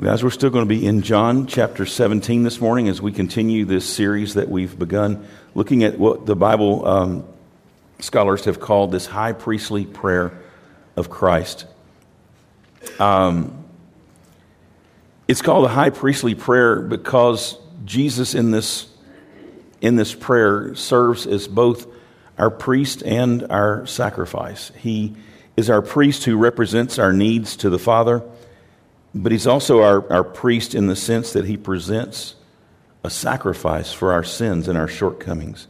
[0.00, 3.64] Guys, we're still going to be in John chapter 17 this morning as we continue
[3.64, 5.24] this series that we've begun
[5.54, 7.24] looking at what the Bible um,
[8.00, 10.32] scholars have called this high priestly prayer
[10.96, 11.66] of Christ.
[12.98, 13.64] Um,
[15.28, 18.88] it's called the high priestly prayer because Jesus in this,
[19.80, 21.86] in this prayer serves as both
[22.36, 24.72] our priest and our sacrifice.
[24.76, 25.14] He
[25.56, 28.24] is our priest who represents our needs to the Father
[29.14, 32.34] but he's also our, our priest in the sense that he presents
[33.04, 35.68] a sacrifice for our sins and our shortcomings.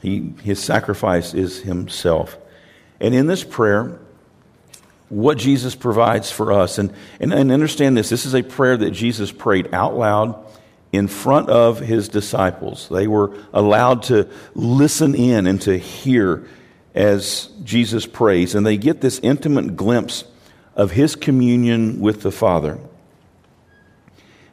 [0.00, 2.36] He, his sacrifice is himself.
[3.00, 3.98] And in this prayer,
[5.08, 8.90] what Jesus provides for us, and, and, and understand this this is a prayer that
[8.90, 10.42] Jesus prayed out loud
[10.90, 12.88] in front of his disciples.
[12.88, 16.48] They were allowed to listen in and to hear
[16.94, 20.24] as Jesus prays, and they get this intimate glimpse
[20.74, 22.78] of his communion with the Father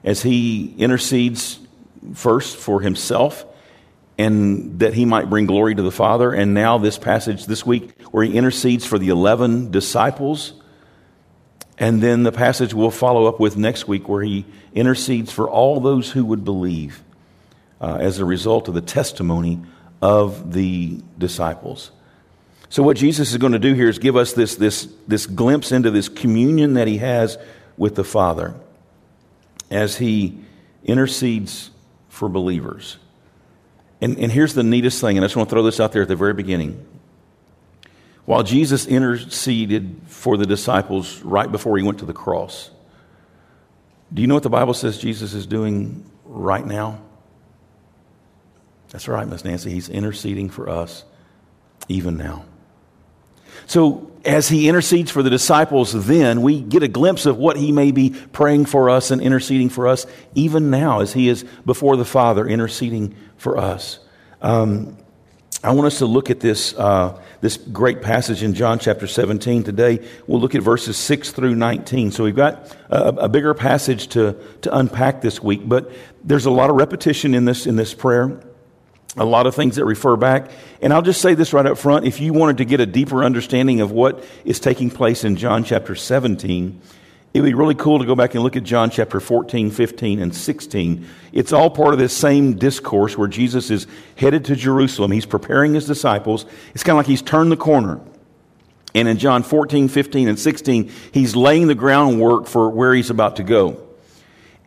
[0.04, 1.59] as he intercedes
[2.14, 3.45] first for himself
[4.17, 6.34] and that he might bring glory to the Father.
[6.34, 10.53] And now, this passage this week where he intercedes for the 11 disciples.
[11.78, 15.80] And then the passage we'll follow up with next week where he intercedes for all
[15.80, 17.02] those who would believe
[17.80, 19.62] uh, as a result of the testimony
[20.02, 21.92] of the disciples.
[22.70, 25.72] So, what Jesus is going to do here is give us this, this, this glimpse
[25.72, 27.38] into this communion that he has
[27.78, 28.56] with the Father
[29.72, 30.38] as he
[30.84, 31.72] intercedes
[32.09, 32.97] for believers.
[34.02, 36.03] And, and here's the neatest thing, and I just want to throw this out there
[36.03, 36.86] at the very beginning.
[38.25, 42.70] While Jesus interceded for the disciples right before he went to the cross,
[44.14, 47.02] do you know what the Bible says Jesus is doing right now?
[48.90, 49.72] That's right, Miss Nancy.
[49.72, 51.03] He's interceding for us
[51.88, 52.45] even now.
[53.67, 57.72] So, as he intercedes for the disciples, then we get a glimpse of what he
[57.72, 61.95] may be praying for us and interceding for us, even now, as he is before
[61.95, 64.00] the Father interceding for us.
[64.41, 64.97] Um,
[65.63, 69.63] I want us to look at this, uh, this great passage in John chapter 17
[69.63, 70.06] today.
[70.25, 72.12] We'll look at verses 6 through 19.
[72.12, 75.91] So we've got a, a bigger passage to, to unpack this week, but
[76.24, 78.41] there's a lot of repetition in this, in this prayer
[79.19, 80.50] a lot of things that refer back.
[80.81, 82.06] And I'll just say this right up front.
[82.06, 85.63] If you wanted to get a deeper understanding of what is taking place in John
[85.63, 86.81] chapter 17,
[87.34, 90.19] it would be really cool to go back and look at John chapter 14, 15,
[90.19, 91.06] and 16.
[91.31, 95.12] It's all part of this same discourse where Jesus is headed to Jerusalem.
[95.12, 96.46] He's preparing his disciples.
[96.74, 98.00] It's kind of like he's turned the corner.
[98.96, 103.36] And in John 14, 15, and 16, he's laying the groundwork for where he's about
[103.36, 103.88] to go.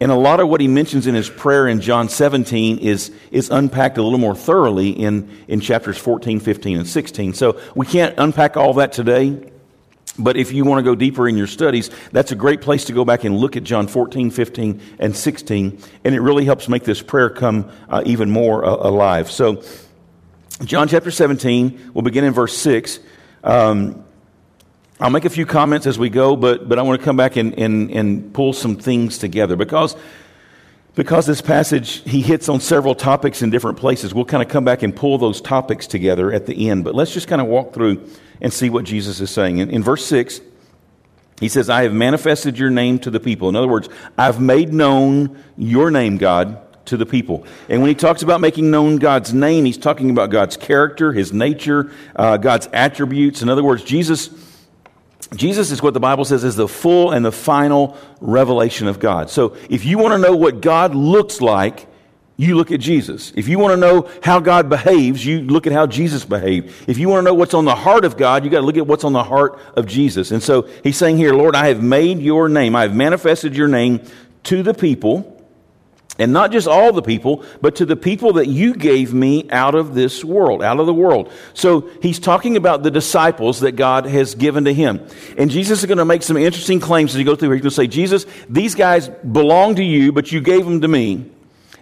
[0.03, 3.51] And a lot of what he mentions in his prayer in John 17 is, is
[3.51, 7.35] unpacked a little more thoroughly in, in chapters 14, 15, and 16.
[7.35, 9.49] So we can't unpack all that today.
[10.19, 12.93] But if you want to go deeper in your studies, that's a great place to
[12.93, 15.79] go back and look at John 14, 15, and 16.
[16.03, 19.31] And it really helps make this prayer come uh, even more uh, alive.
[19.31, 19.63] So,
[20.65, 22.99] John chapter 17, we'll begin in verse 6.
[23.45, 24.05] Um,
[25.01, 27.37] I'll make a few comments as we go, but, but I want to come back
[27.37, 29.97] and, and, and pull some things together because,
[30.95, 34.15] because this passage, he hits on several topics in different places.
[34.15, 36.85] We'll kind of come back and pull those topics together at the end.
[36.85, 38.09] But let's just kind of walk through
[38.41, 39.59] and see what Jesus is saying.
[39.59, 40.41] In, in verse 6,
[41.41, 43.49] he says, I have manifested your name to the people.
[43.49, 47.45] In other words, I've made known your name, God, to the people.
[47.69, 51.33] And when he talks about making known God's name, he's talking about God's character, his
[51.33, 53.43] nature, uh, God's attributes.
[53.43, 54.29] In other words, Jesus
[55.35, 59.31] Jesus is what the Bible says is the full and the final revelation of God.
[59.31, 61.89] So if you want to know what God looks like,
[62.37, 63.33] you look at Jesus.
[63.37, 66.75] If you want to know how God behaves, you look at how Jesus behaved.
[66.89, 68.77] If you want to know what's on the heart of God, you got to look
[68.77, 70.31] at what's on the heart of Jesus.
[70.31, 73.69] And so he's saying here, Lord, I have made your name, I have manifested your
[73.69, 74.01] name
[74.45, 75.32] to the people
[76.23, 79.75] and not just all the people, but to the people that you gave me out
[79.75, 81.33] of this world, out of the world.
[81.53, 85.05] So he's talking about the disciples that God has given to him.
[85.37, 87.57] And Jesus is going to make some interesting claims as he goes through here.
[87.57, 90.89] He's going to say, Jesus, these guys belong to you, but you gave them to
[90.89, 91.29] me.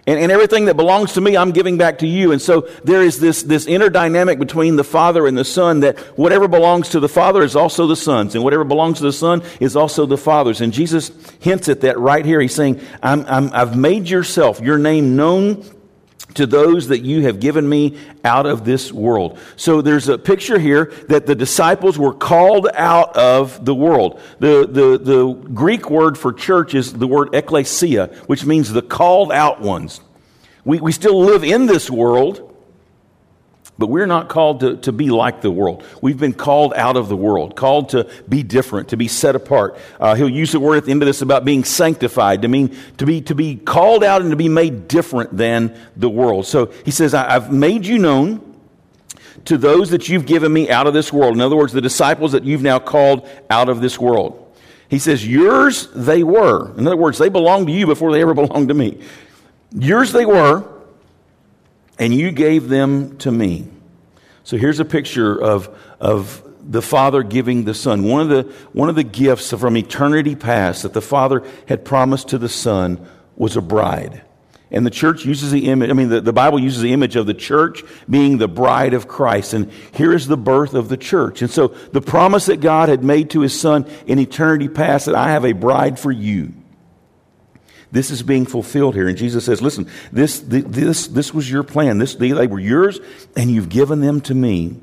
[0.07, 2.31] And, and everything that belongs to me, I'm giving back to you.
[2.31, 5.99] And so there is this, this inner dynamic between the Father and the Son that
[6.17, 9.43] whatever belongs to the Father is also the Son's, and whatever belongs to the Son
[9.59, 10.59] is also the Father's.
[10.61, 12.41] And Jesus hints at that right here.
[12.41, 15.63] He's saying, I'm, I'm, I've made yourself, your name known
[16.35, 19.39] to those that you have given me out of this world.
[19.55, 24.19] So there's a picture here that the disciples were called out of the world.
[24.39, 29.31] The, the, the Greek word for church is the word ecclesia, which means the called
[29.31, 30.01] out ones.
[30.63, 32.50] We, we still live in this world,
[33.81, 35.83] But we're not called to, to be like the world.
[36.03, 39.75] We've been called out of the world, called to be different, to be set apart.
[39.99, 42.77] Uh, he'll use the word at the end of this about being sanctified, to mean
[42.99, 46.45] to be, to be called out and to be made different than the world.
[46.45, 48.59] So he says, I've made you known
[49.45, 51.33] to those that you've given me out of this world.
[51.33, 54.37] In other words, the disciples that you've now called out of this world.
[54.89, 56.71] He says, Yours they were.
[56.77, 59.01] In other words, they belonged to you before they ever belonged to me.
[59.73, 60.67] Yours they were,
[61.99, 63.67] and you gave them to me.
[64.43, 68.03] So here's a picture of, of the Father giving the Son.
[68.03, 72.29] One of the, one of the gifts from eternity past that the Father had promised
[72.29, 73.05] to the Son
[73.35, 74.23] was a bride.
[74.73, 77.25] And the church uses the image, I mean, the, the Bible uses the image of
[77.25, 79.53] the church being the bride of Christ.
[79.53, 81.41] And here is the birth of the church.
[81.41, 85.15] And so the promise that God had made to his son in eternity past that
[85.15, 86.53] I have a bride for you.
[87.91, 89.07] This is being fulfilled here.
[89.07, 91.97] And Jesus says, listen, this, this, this was your plan.
[91.97, 92.99] This, they, were yours,
[93.35, 94.77] and you've given them to me.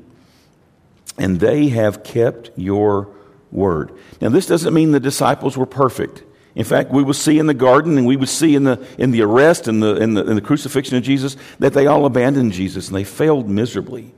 [1.17, 3.09] And they have kept your
[3.51, 3.91] word.
[4.21, 6.23] Now, this doesn't mean the disciples were perfect.
[6.55, 9.11] In fact, we will see in the garden and we would see in the, in
[9.11, 12.53] the arrest and the, in the, in the crucifixion of Jesus that they all abandoned
[12.53, 14.13] Jesus and they failed miserably.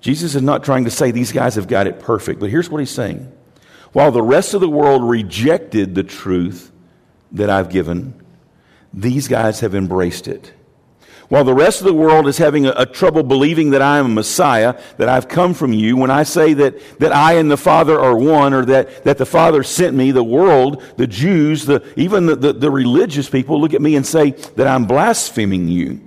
[0.00, 2.78] Jesus is not trying to say these guys have got it perfect, but here's what
[2.78, 3.32] he's saying.
[3.92, 6.70] While the rest of the world rejected the truth,
[7.32, 8.14] that I've given,
[8.92, 10.52] these guys have embraced it.
[11.28, 14.06] While the rest of the world is having a, a, trouble believing that I am
[14.06, 17.58] a Messiah, that I've come from you, when I say that, that I and the
[17.58, 21.84] Father are one, or that, that the Father sent me, the world, the Jews, the,
[21.96, 26.00] even the, the, the religious people look at me and say that I'm blaspheming you.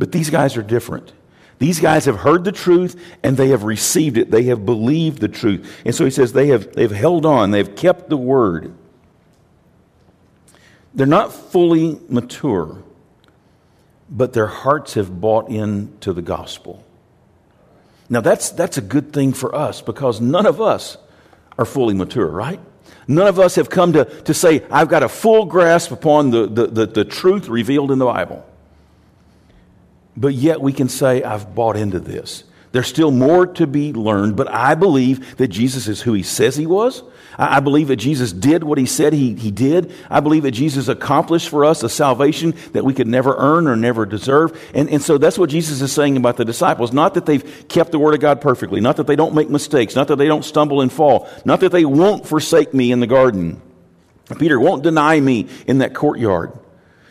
[0.00, 1.12] But these guys are different.
[1.60, 4.32] These guys have heard the truth and they have received it.
[4.32, 5.72] They have believed the truth.
[5.84, 8.74] And so he says they have, they've held on, they've kept the word.
[10.94, 12.82] They're not fully mature,
[14.10, 16.84] but their hearts have bought into the gospel.
[18.10, 20.98] Now, that's, that's a good thing for us because none of us
[21.56, 22.60] are fully mature, right?
[23.08, 26.46] None of us have come to, to say, I've got a full grasp upon the,
[26.46, 28.46] the, the, the truth revealed in the Bible.
[30.16, 32.44] But yet we can say, I've bought into this.
[32.72, 36.56] There's still more to be learned, but I believe that Jesus is who he says
[36.56, 37.02] he was.
[37.38, 39.92] I believe that Jesus did what he said he, he did.
[40.10, 43.76] I believe that Jesus accomplished for us a salvation that we could never earn or
[43.76, 44.58] never deserve.
[44.74, 46.92] And, and so that's what Jesus is saying about the disciples.
[46.92, 49.94] Not that they've kept the word of God perfectly, not that they don't make mistakes,
[49.94, 53.06] not that they don't stumble and fall, not that they won't forsake me in the
[53.06, 53.60] garden.
[54.38, 56.52] Peter won't deny me in that courtyard.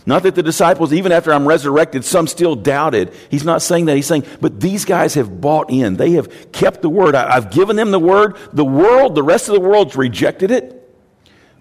[0.05, 3.13] Not that the disciples, even after I'm resurrected, some still doubted.
[3.29, 3.95] He's not saying that.
[3.95, 5.95] He's saying, but these guys have bought in.
[5.95, 7.13] They have kept the word.
[7.13, 8.35] I, have given them the word.
[8.51, 10.77] The world, the rest of the world's rejected it.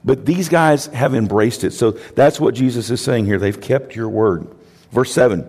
[0.02, 1.72] But these guys have embraced it.
[1.72, 3.38] So that's what Jesus is saying here.
[3.38, 4.48] They've kept your word.
[4.90, 5.46] Verse 7.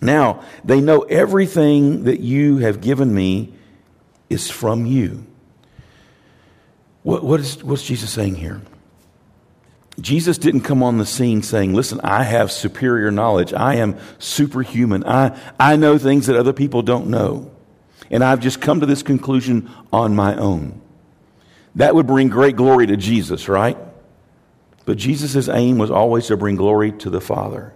[0.00, 3.52] Now, they know everything that you have given me
[4.28, 5.24] is from you.
[7.02, 8.60] What, what is, what's Jesus saying here?
[10.00, 13.52] Jesus didn't come on the scene saying, Listen, I have superior knowledge.
[13.52, 15.04] I am superhuman.
[15.04, 17.50] I, I know things that other people don't know.
[18.10, 20.80] And I've just come to this conclusion on my own.
[21.74, 23.76] That would bring great glory to Jesus, right?
[24.84, 27.74] But Jesus' aim was always to bring glory to the Father.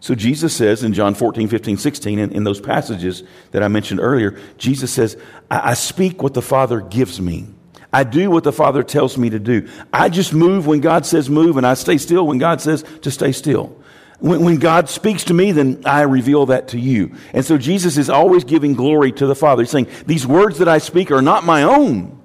[0.00, 4.00] So Jesus says in John 14, 15, 16, in, in those passages that I mentioned
[4.00, 5.16] earlier, Jesus says,
[5.50, 7.48] I, I speak what the Father gives me.
[7.92, 9.68] I do what the Father tells me to do.
[9.92, 13.10] I just move when God says move, and I stay still when God says to
[13.10, 13.76] stay still.
[14.20, 17.14] When, when, God speaks to me, then I reveal that to you.
[17.32, 19.62] And so Jesus is always giving glory to the Father.
[19.62, 22.20] He's saying, These words that I speak are not my own,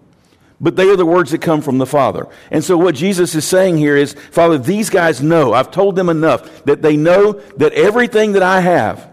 [0.60, 2.28] but they are the words that come from the Father.
[2.50, 6.10] And so what Jesus is saying here is, Father, these guys know, I've told them
[6.10, 9.13] enough that they know that everything that I have,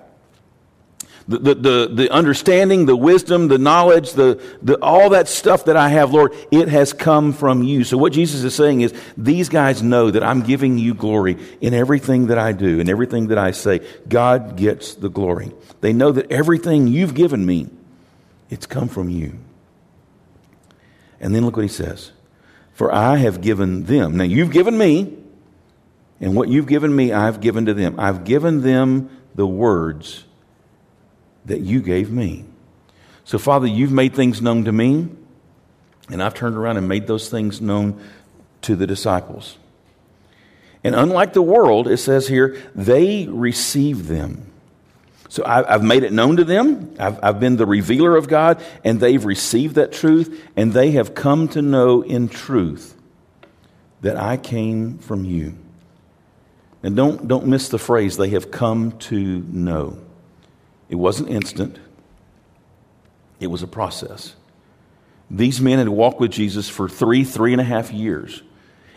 [1.38, 5.88] the, the, the, understanding, the wisdom, the knowledge, the, the, all that stuff that I
[5.90, 7.84] have, Lord, it has come from you.
[7.84, 11.72] So what Jesus is saying is, these guys know that I'm giving you glory in
[11.72, 13.80] everything that I do, in everything that I say.
[14.08, 15.52] God gets the glory.
[15.80, 17.68] They know that everything you've given me,
[18.48, 19.38] it's come from you.
[21.20, 22.10] And then look what he says.
[22.72, 24.16] For I have given them.
[24.16, 25.16] Now you've given me,
[26.20, 28.00] and what you've given me, I've given to them.
[28.00, 30.24] I've given them the words
[31.44, 32.44] that you gave me.
[33.24, 35.08] So, Father, you've made things known to me,
[36.08, 38.02] and I've turned around and made those things known
[38.62, 39.56] to the disciples.
[40.82, 44.46] And unlike the world, it says here, they received them.
[45.28, 46.96] So I've made it known to them.
[46.98, 51.14] I've, I've been the revealer of God, and they've received that truth, and they have
[51.14, 52.96] come to know in truth
[54.00, 55.54] that I came from you.
[56.82, 59.98] And don't, don't miss the phrase, they have come to know.
[60.90, 61.78] It wasn't instant,
[63.38, 64.34] it was a process.
[65.30, 68.42] These men had walked with Jesus for three, three and a half years.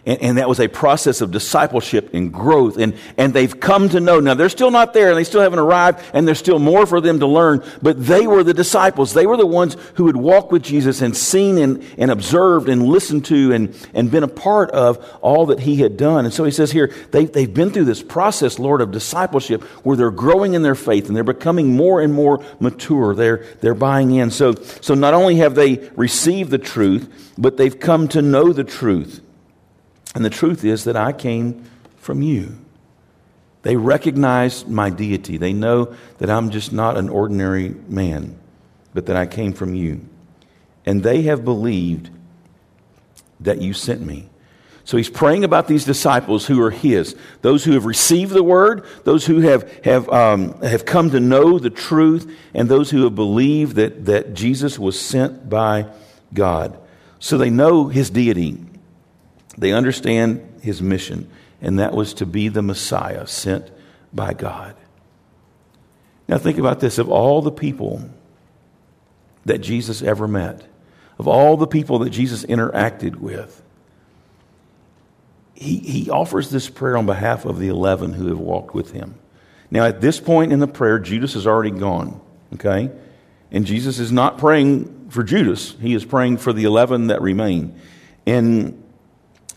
[0.06, 2.78] And, and, that was a process of discipleship and growth.
[2.78, 4.20] And, and they've come to know.
[4.20, 7.00] Now, they're still not there and they still haven't arrived and there's still more for
[7.00, 7.64] them to learn.
[7.82, 9.14] But they were the disciples.
[9.14, 12.86] They were the ones who had walked with Jesus and seen and, and observed and
[12.86, 16.26] listened to and, and been a part of all that he had done.
[16.26, 19.96] And so he says here, they, they've been through this process, Lord, of discipleship where
[19.96, 23.16] they're growing in their faith and they're becoming more and more mature.
[23.16, 24.32] They're, they're buying in.
[24.32, 28.66] So, so not only have they received the truth, but they've come to know the
[28.66, 29.22] truth.
[30.16, 31.66] And the truth is that I came
[31.98, 32.58] from you.
[33.64, 35.38] They recognize my deity.
[35.38, 38.38] They know that I'm just not an ordinary man,
[38.94, 40.06] but that I came from you.
[40.86, 42.10] And they have believed
[43.40, 44.30] that you sent me.
[44.86, 48.86] So he's praying about these disciples who are his, those who have received the word,
[49.06, 53.16] those who have, have, um, have come to know the truth, and those who have
[53.16, 55.86] believed that, that Jesus was sent by
[56.34, 56.78] God.
[57.20, 58.60] So they know his deity.
[59.58, 61.30] They understand his mission,
[61.62, 63.70] and that was to be the Messiah sent
[64.14, 64.76] by God.
[66.28, 68.10] Now, think about this of all the people
[69.46, 70.64] that Jesus ever met,
[71.20, 73.62] of all the people that Jesus interacted with,
[75.54, 79.16] he, he offers this prayer on behalf of the 11 who have walked with him.
[79.70, 82.22] Now, at this point in the prayer, Judas is already gone,
[82.54, 82.92] okay?
[83.52, 87.80] And Jesus is not praying for Judas, he is praying for the 11 that remain.
[88.26, 88.83] And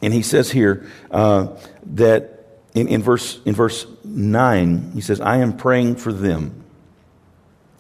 [0.03, 1.57] and he says here uh,
[1.95, 2.37] that
[2.75, 6.65] in, in, verse, in verse 9, he says, I am praying for them,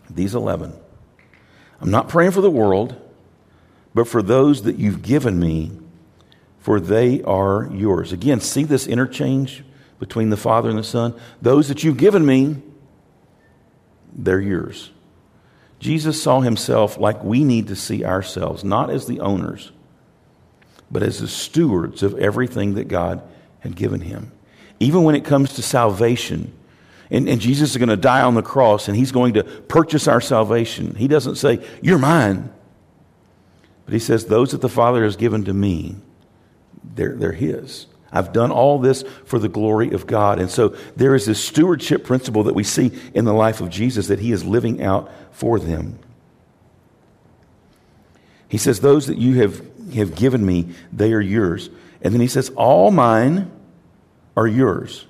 [0.08, 0.72] these 11.
[1.80, 2.96] I'm not praying for the world,
[3.94, 5.72] but for those that you've given me,
[6.58, 8.12] for they are yours.
[8.12, 9.62] Again, see this interchange
[9.98, 11.14] between the Father and the Son?
[11.42, 12.56] Those that you've given me,
[14.14, 14.90] they're yours.
[15.78, 19.70] Jesus saw himself like we need to see ourselves, not as the owners
[20.90, 23.22] but as the stewards of everything that God
[23.60, 24.32] had given him.
[24.78, 26.52] Even when it comes to salvation,
[27.10, 30.08] and, and Jesus is going to die on the cross and he's going to purchase
[30.08, 30.94] our salvation.
[30.94, 32.52] He doesn't say, You're mine.
[33.84, 35.96] But he says, Those that the Father has given to me,
[36.82, 37.86] they're, they're his.
[38.12, 40.38] I've done all this for the glory of God.
[40.38, 44.08] And so there is this stewardship principle that we see in the life of Jesus
[44.08, 45.98] that he is living out for them.
[48.48, 49.62] He says, Those that you have
[49.96, 51.68] have given me, they are yours.
[52.02, 53.50] And then he says, All mine
[54.36, 55.06] are yours,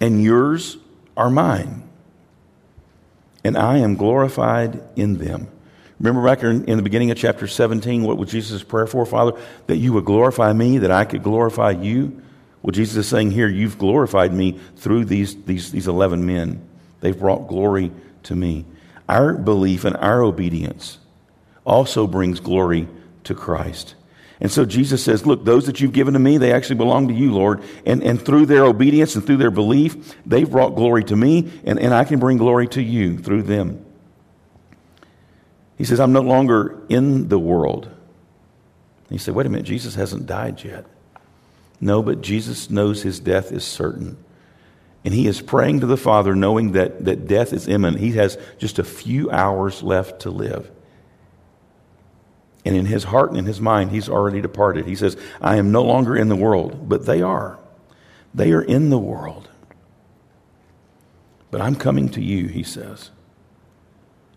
[0.00, 0.76] and yours
[1.16, 1.88] are mine.
[3.44, 5.48] And I am glorified in them.
[5.98, 9.40] Remember back in, the beginning of chapter 17, what was Jesus' prayer for, Father?
[9.66, 12.22] That you would glorify me, that I could glorify you.
[12.62, 16.66] Well, Jesus is saying here, you've glorified me through these, these, these 11 men.
[17.00, 17.92] They've brought glory
[18.24, 18.66] to me.
[19.08, 20.98] Our belief and our obedience
[21.64, 22.88] also brings glory
[23.24, 23.95] to Christ.
[24.40, 27.14] And so Jesus says, Look, those that you've given to me, they actually belong to
[27.14, 27.62] you, Lord.
[27.86, 31.78] And, and through their obedience and through their belief, they've brought glory to me, and,
[31.78, 33.84] and I can bring glory to you through them.
[35.78, 37.88] He says, I'm no longer in the world.
[39.08, 40.84] He said, Wait a minute, Jesus hasn't died yet.
[41.80, 44.16] No, but Jesus knows his death is certain.
[45.04, 48.00] And he is praying to the Father, knowing that, that death is imminent.
[48.00, 50.70] He has just a few hours left to live.
[52.66, 54.86] And in his heart and in his mind, he's already departed.
[54.86, 57.60] He says, I am no longer in the world, but they are.
[58.34, 59.48] They are in the world.
[61.52, 63.12] But I'm coming to you, he says.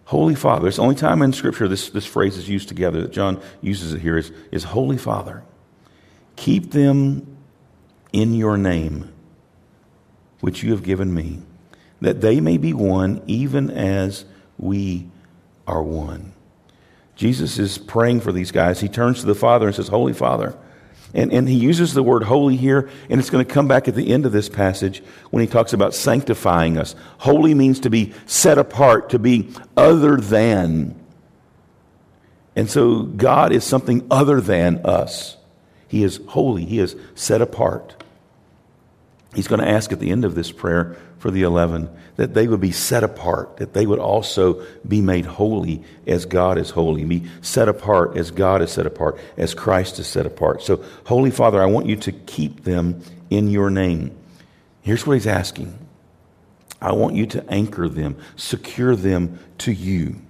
[0.06, 0.68] Holy Father.
[0.68, 3.94] It's the only time in Scripture this, this phrase is used together that John uses
[3.94, 5.44] it here is, is Holy Father.
[6.36, 7.36] Keep them
[8.14, 9.12] in your name,
[10.40, 11.42] which you have given me,
[12.00, 14.26] that they may be one even as
[14.60, 15.10] we
[15.66, 16.34] are one.
[17.20, 18.80] Jesus is praying for these guys.
[18.80, 20.58] He turns to the Father and says, Holy Father.
[21.14, 23.96] And, and he uses the word holy here, and it's going to come back at
[23.96, 26.96] the end of this passage when he talks about sanctifying us.
[27.18, 30.98] Holy means to be set apart, to be other than.
[32.56, 35.36] And so God is something other than us.
[35.90, 37.99] He is holy, He is set apart.
[39.36, 42.48] He's going to ask at the end of this prayer for the 11 that they
[42.48, 47.06] would be set apart, that they would also be made holy as God is holy,
[47.06, 50.64] be set apart as God is set apart, as Christ is set apart.
[50.64, 54.18] So, Holy Father, I want you to keep them in your name.
[54.82, 55.78] Here's what he's asking
[56.82, 60.22] I want you to anchor them, secure them to you.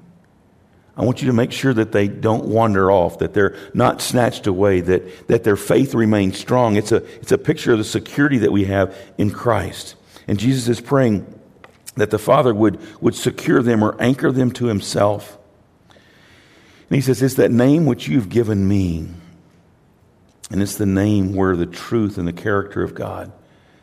[0.99, 4.47] I want you to make sure that they don't wander off, that they're not snatched
[4.47, 6.75] away, that, that their faith remains strong.
[6.75, 9.95] It's a, it's a picture of the security that we have in Christ.
[10.27, 11.25] And Jesus is praying
[11.95, 15.37] that the Father would, would secure them or anchor them to Himself.
[15.89, 19.07] And he says, It's that name which you've given me.
[20.51, 23.31] And it's the name where the truth and the character of God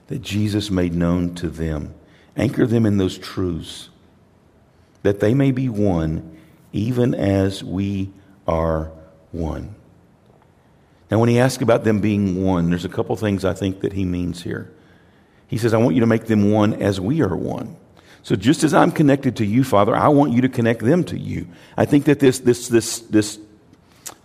[0.08, 1.94] that Jesus made known to them.
[2.36, 3.88] Anchor them in those truths
[5.02, 6.36] that they may be one,
[6.76, 8.10] even as we
[8.46, 8.90] are
[9.32, 9.74] one.
[11.10, 13.92] Now, when he asks about them being one, there's a couple things I think that
[13.92, 14.72] he means here.
[15.46, 17.76] He says, I want you to make them one as we are one.
[18.22, 21.18] So just as I'm connected to you, Father, I want you to connect them to
[21.18, 21.46] you.
[21.76, 23.38] I think that this, this, this, this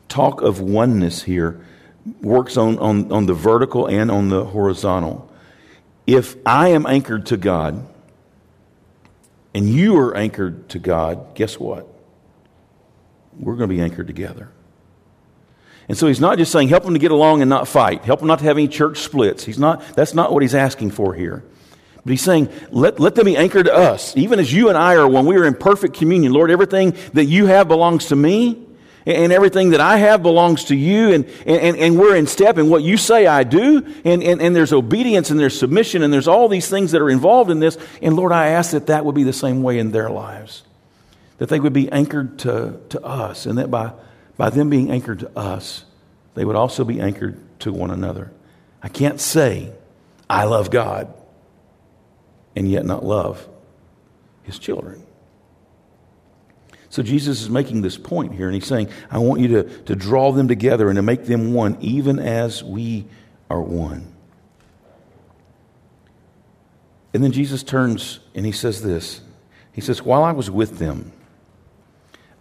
[0.09, 1.61] talk of oneness here
[2.19, 5.31] works on, on, on the vertical and on the horizontal.
[6.07, 7.87] If I am anchored to God
[9.53, 11.90] and you are anchored to God, guess what?
[13.41, 14.49] We're going to be anchored together.
[15.89, 18.19] And so he's not just saying help them to get along and not fight, help
[18.19, 19.43] them not to have any church splits.
[19.43, 21.43] He's not, that's not what he's asking for here.
[22.05, 24.15] But he's saying, let, let them be anchored to us.
[24.15, 26.33] Even as you and I are when we are in perfect communion.
[26.33, 28.67] Lord, everything that you have belongs to me,
[29.05, 32.69] and everything that I have belongs to you, and, and, and we're in step, and
[32.69, 36.27] what you say I do, and, and, and there's obedience, and there's submission, and there's
[36.27, 37.77] all these things that are involved in this.
[38.01, 40.63] And Lord, I ask that that would be the same way in their lives.
[41.41, 43.93] That they would be anchored to, to us, and that by,
[44.37, 45.85] by them being anchored to us,
[46.35, 48.31] they would also be anchored to one another.
[48.83, 49.71] I can't say,
[50.29, 51.11] I love God
[52.55, 53.49] and yet not love
[54.43, 55.01] his children.
[56.89, 59.95] So Jesus is making this point here, and he's saying, I want you to, to
[59.95, 63.07] draw them together and to make them one, even as we
[63.49, 64.13] are one.
[67.15, 69.21] And then Jesus turns and he says this
[69.71, 71.13] He says, While I was with them,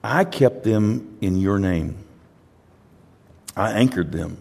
[0.02, 1.98] I kept them in your name.
[3.56, 4.38] I anchored them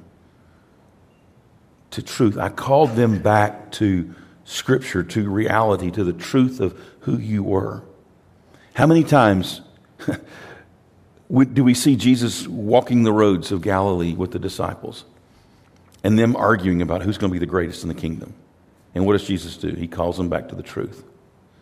[1.91, 2.37] to truth.
[2.37, 4.13] I called them back to
[4.45, 7.83] Scripture to reality, to the truth of who you were.
[8.73, 9.61] How many times
[10.07, 15.05] do we see Jesus walking the roads of Galilee with the disciples
[16.03, 18.33] and them arguing about who's going to be the greatest in the kingdom?
[18.95, 19.69] And what does Jesus do?
[19.69, 21.03] He calls them back to the truth.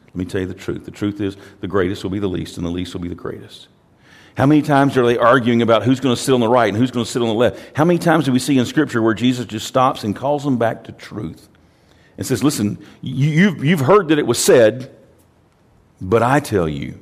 [0.07, 0.85] Let me tell you the truth.
[0.85, 3.15] The truth is the greatest will be the least, and the least will be the
[3.15, 3.67] greatest.
[4.37, 6.77] How many times are they arguing about who's going to sit on the right and
[6.77, 7.75] who's going to sit on the left?
[7.75, 10.57] How many times do we see in Scripture where Jesus just stops and calls them
[10.57, 11.49] back to truth?
[12.17, 14.95] and says, Listen, you've, you've heard that it was said,
[16.01, 16.99] but I tell you.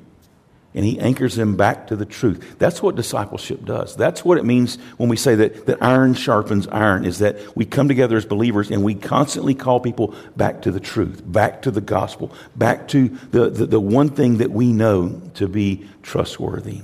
[0.74, 2.58] And he anchors them back to the truth.
[2.60, 3.96] That's what discipleship does.
[3.96, 7.64] That's what it means when we say that, that iron sharpens iron, is that we
[7.64, 11.72] come together as believers and we constantly call people back to the truth, back to
[11.72, 16.82] the gospel, back to the, the, the one thing that we know to be trustworthy.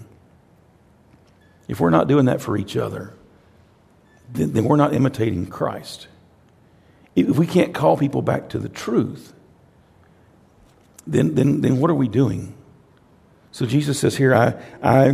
[1.72, 3.14] If we're not doing that for each other,
[4.30, 6.10] then, then we're not imitating Christ.
[7.16, 9.32] If we can't call people back to the truth,
[11.08, 12.54] then, then, then what are we doing?
[13.54, 15.12] So Jesus says here, I, I,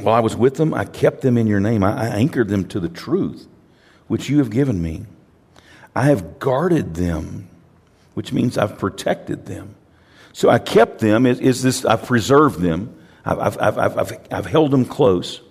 [0.00, 1.84] while I was with them, I kept them in your name.
[1.84, 3.46] I, I anchored them to the truth
[4.08, 5.04] which you have given me.
[5.94, 7.48] I have guarded them,
[8.14, 9.76] which means I've protected them.
[10.32, 12.92] So I kept them, is, is this, I've preserved them,
[13.24, 15.42] I've, I've, I've, I've, I've held them close,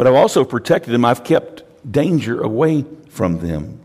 [0.00, 1.04] but I've also protected them.
[1.04, 3.80] I've kept danger away from them.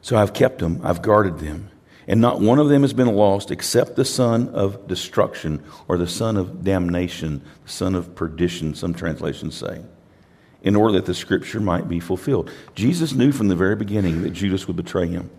[0.00, 1.70] So I've kept them, I've guarded them.
[2.06, 6.06] And not one of them has been lost except the son of destruction or the
[6.06, 9.82] son of damnation, the son of perdition, some translations say,
[10.62, 12.48] in order that the scripture might be fulfilled.
[12.76, 15.30] Jesus knew from the very beginning that Judas would betray him.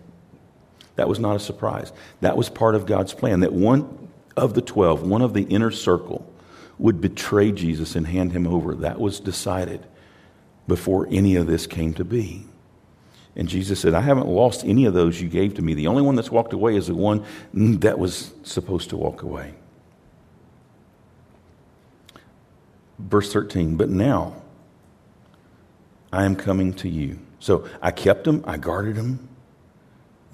[0.96, 1.90] That was not a surprise.
[2.20, 5.70] That was part of God's plan, that one of the twelve, one of the inner
[5.70, 6.30] circle,
[6.82, 8.74] would betray Jesus and hand him over.
[8.74, 9.86] That was decided
[10.66, 12.44] before any of this came to be.
[13.36, 15.74] And Jesus said, I haven't lost any of those you gave to me.
[15.74, 19.54] The only one that's walked away is the one that was supposed to walk away.
[22.98, 24.42] Verse 13, but now
[26.12, 27.20] I am coming to you.
[27.38, 29.28] So I kept them, I guarded them.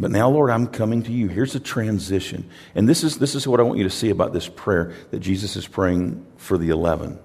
[0.01, 1.29] But now, Lord, I'm coming to you.
[1.29, 2.49] Here's a transition.
[2.75, 5.21] And this is, this is what I want you to see about this prayer that
[5.21, 7.19] Jesus is praying for the 11.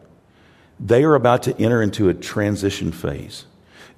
[0.80, 3.46] They are about to enter into a transition phase.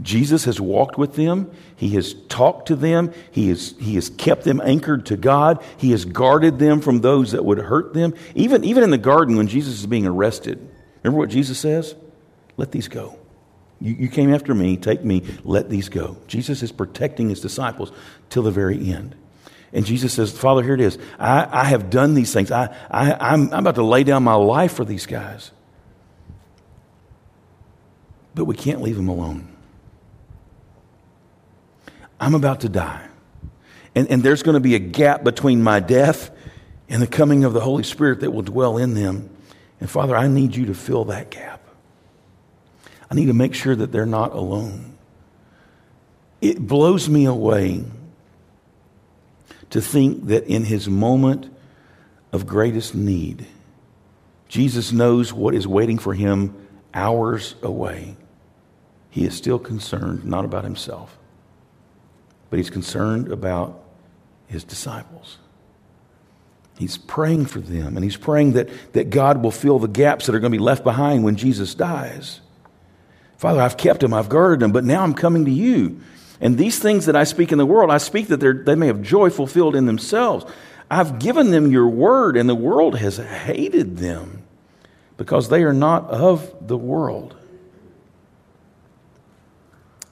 [0.01, 1.49] Jesus has walked with them.
[1.75, 3.13] He has talked to them.
[3.31, 5.63] He has, he has kept them anchored to God.
[5.77, 8.13] He has guarded them from those that would hurt them.
[8.35, 10.57] Even, even in the garden when Jesus is being arrested,
[11.01, 11.95] remember what Jesus says?
[12.57, 13.17] Let these go.
[13.79, 16.17] You, you came after me, take me, let these go.
[16.27, 17.91] Jesus is protecting his disciples
[18.29, 19.15] till the very end.
[19.75, 20.97] And Jesus says, Father, here it is.
[21.19, 22.49] I, I have done these things.
[22.49, 25.51] I, I, I'm, I'm about to lay down my life for these guys.
[28.33, 29.53] But we can't leave them alone.
[32.21, 33.05] I'm about to die.
[33.93, 36.31] And, and there's going to be a gap between my death
[36.87, 39.29] and the coming of the Holy Spirit that will dwell in them.
[39.81, 41.61] And Father, I need you to fill that gap.
[43.11, 44.97] I need to make sure that they're not alone.
[46.39, 47.83] It blows me away
[49.71, 51.53] to think that in his moment
[52.31, 53.45] of greatest need,
[54.47, 56.55] Jesus knows what is waiting for him
[56.93, 58.15] hours away.
[59.09, 61.17] He is still concerned not about himself,
[62.49, 63.81] but he's concerned about
[64.47, 65.37] his disciples.
[66.77, 70.35] He's praying for them, and he's praying that, that God will fill the gaps that
[70.35, 72.41] are going to be left behind when Jesus dies.
[73.37, 76.01] Father, I've kept them, I've guarded them, but now I'm coming to you.
[76.41, 79.01] And these things that I speak in the world, I speak that they may have
[79.01, 80.45] joy fulfilled in themselves.
[80.89, 84.43] I've given them your word, and the world has hated them
[85.17, 87.35] because they are not of the world.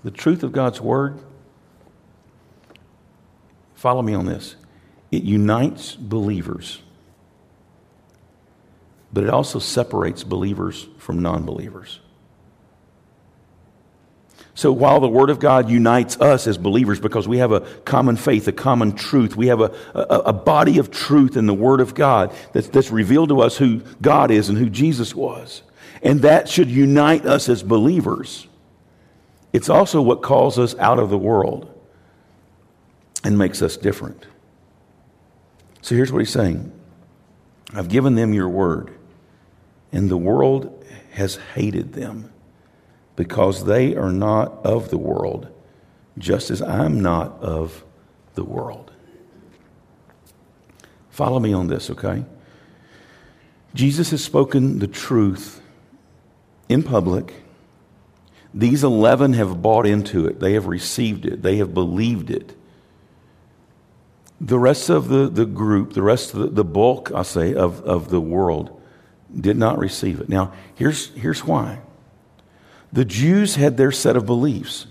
[0.04, 1.20] The truth of God's word,
[3.76, 4.56] follow me on this,
[5.12, 6.82] it unites believers,
[9.12, 12.00] but it also separates believers from non believers.
[14.56, 18.16] So while the Word of God unites us as believers because we have a common
[18.16, 21.82] faith, a common truth, we have a, a, a, body of truth in the Word
[21.82, 25.64] of God that's, that's revealed to us who God is and who Jesus was.
[26.04, 28.48] And that should unite us as believers.
[29.54, 31.70] It's also what calls us out of the world
[33.24, 34.28] and makes us different.
[35.82, 36.72] So here's what he's saying
[37.74, 38.94] I've given them your word,
[39.92, 42.33] and the world has hated them
[43.16, 45.48] because they are not of the world,
[46.18, 47.84] just as I'm not of
[48.36, 48.92] the world.
[51.10, 52.26] Follow me on this, okay?
[53.76, 55.62] Jesus has spoken the truth
[56.70, 57.34] in public.
[58.54, 62.56] These 11 have bought into it, they have received it, they have believed it.
[64.42, 67.82] The rest of the, the group, the rest of the, the bulk, I say, of,
[67.82, 68.82] of the world
[69.34, 70.30] did not receive it.
[70.30, 71.80] Now, here's, here's why.
[72.94, 74.86] The Jews had their set of beliefs,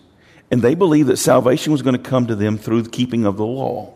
[0.51, 3.37] and they believed that salvation was going to come to them through the keeping of
[3.37, 3.95] the law.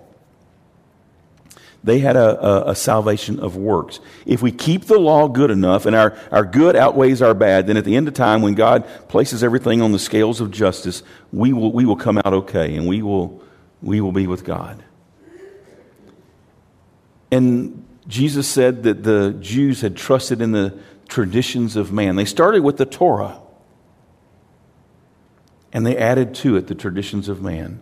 [1.83, 4.01] They had a, a, a, salvation of works.
[4.25, 7.77] If we keep the law good enough and our, our good outweighs our bad, then
[7.77, 11.53] at the end of time, when God places everything on the scales of justice, we
[11.53, 13.41] will, we will come out okay and we will,
[13.83, 14.83] we will be with God.
[17.31, 20.77] And Jesus said that the Jews had trusted in the
[21.09, 22.17] traditions of man.
[22.17, 23.41] They started with the Torah
[25.77, 27.79] and they added to it the traditions of man.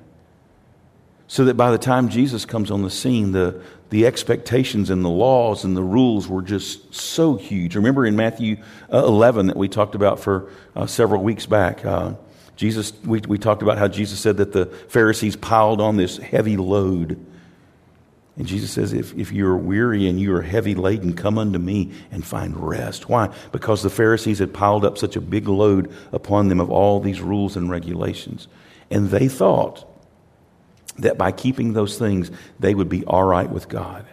[1.29, 5.09] So that by the time Jesus comes on the scene, the, the expectations and the
[5.09, 7.77] laws and the rules were just so huge.
[7.77, 8.57] Remember in Matthew
[8.93, 12.15] uh, 11 that we talked about for uh, several weeks back, uh,
[12.57, 16.57] Jesus, we, we talked about how Jesus said that the Pharisees piled on this heavy
[16.57, 17.25] load
[18.37, 21.59] and Jesus says, if, if you are weary and you are heavy laden, come unto
[21.59, 23.09] me and find rest.
[23.09, 23.33] Why?
[23.53, 27.21] Because the Pharisees had piled up such a big load upon them of all these
[27.21, 28.49] rules and regulations.
[28.91, 29.89] And they thought
[30.99, 34.05] that by keeping those things, they would be all right with God.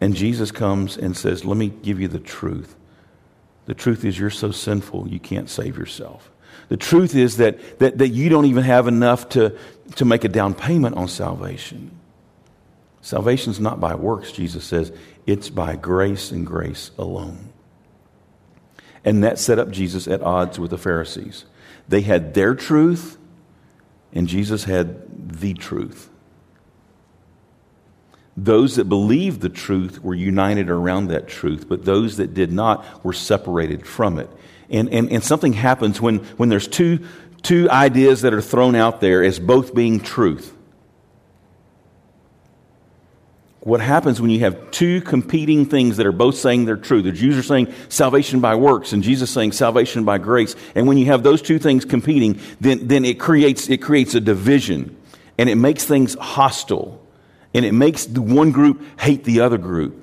[0.00, 2.76] And Jesus comes and says, Let me give you the truth.
[3.64, 6.30] The truth is, you're so sinful, you can't save yourself.
[6.68, 9.56] The truth is that, that, that you don't even have enough to,
[9.96, 11.90] to make a down payment on salvation.
[13.06, 14.90] Salvation is not by works, Jesus says,
[15.28, 17.52] it's by grace and grace alone.
[19.04, 21.44] And that set up Jesus at odds with the Pharisees.
[21.88, 23.16] They had their truth,
[24.12, 26.10] and Jesus had the truth.
[28.36, 33.04] Those that believed the truth were united around that truth, but those that did not
[33.04, 34.28] were separated from it.
[34.68, 37.06] And, and, and something happens when, when there's two,
[37.42, 40.55] two ideas that are thrown out there as both being truth
[43.66, 47.02] what happens when you have two competing things that are both saying they're true.
[47.02, 50.54] The Jews are saying salvation by works, and Jesus saying salvation by grace.
[50.76, 54.20] And when you have those two things competing, then, then it, creates, it creates a
[54.20, 54.96] division,
[55.36, 57.04] and it makes things hostile,
[57.54, 60.00] and it makes the one group hate the other group.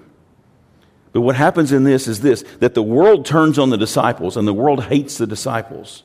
[1.13, 4.45] But what happens in this is this that the world turns on the disciples, and
[4.45, 6.03] the world hates the disciples.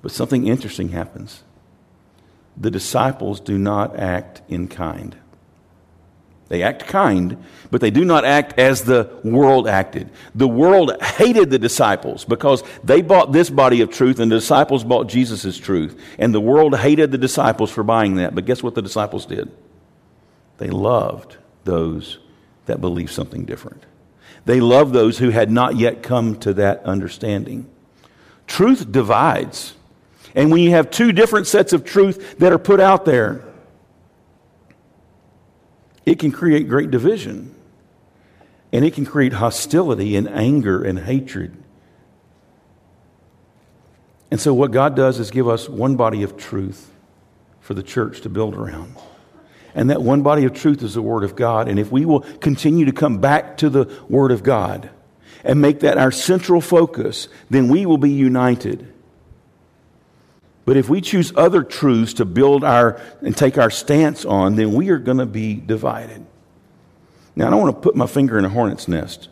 [0.00, 1.44] But something interesting happens.
[2.56, 5.16] The disciples do not act in kind.
[6.48, 10.10] They act kind, but they do not act as the world acted.
[10.34, 14.84] The world hated the disciples because they bought this body of truth and the disciples
[14.84, 15.98] bought Jesus' truth.
[16.18, 18.34] And the world hated the disciples for buying that.
[18.34, 19.50] But guess what the disciples did?
[20.58, 22.18] They loved those
[22.66, 23.84] that believed something different.
[24.44, 27.68] They loved those who had not yet come to that understanding.
[28.46, 29.74] Truth divides.
[30.34, 33.44] And when you have two different sets of truth that are put out there,
[36.06, 37.54] it can create great division.
[38.72, 41.56] And it can create hostility and anger and hatred.
[44.32, 46.90] And so, what God does is give us one body of truth
[47.60, 48.96] for the church to build around.
[49.76, 51.68] And that one body of truth is the Word of God.
[51.68, 54.90] And if we will continue to come back to the Word of God
[55.44, 58.92] and make that our central focus, then we will be united.
[60.64, 64.72] But if we choose other truths to build our and take our stance on, then
[64.72, 66.24] we are going to be divided.
[67.36, 69.28] Now, I don't want to put my finger in a hornet's nest.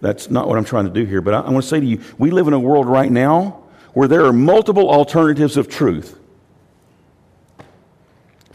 [0.00, 1.22] That's not what I'm trying to do here.
[1.22, 3.62] But I, I want to say to you, we live in a world right now
[3.94, 6.18] where there are multiple alternatives of truth.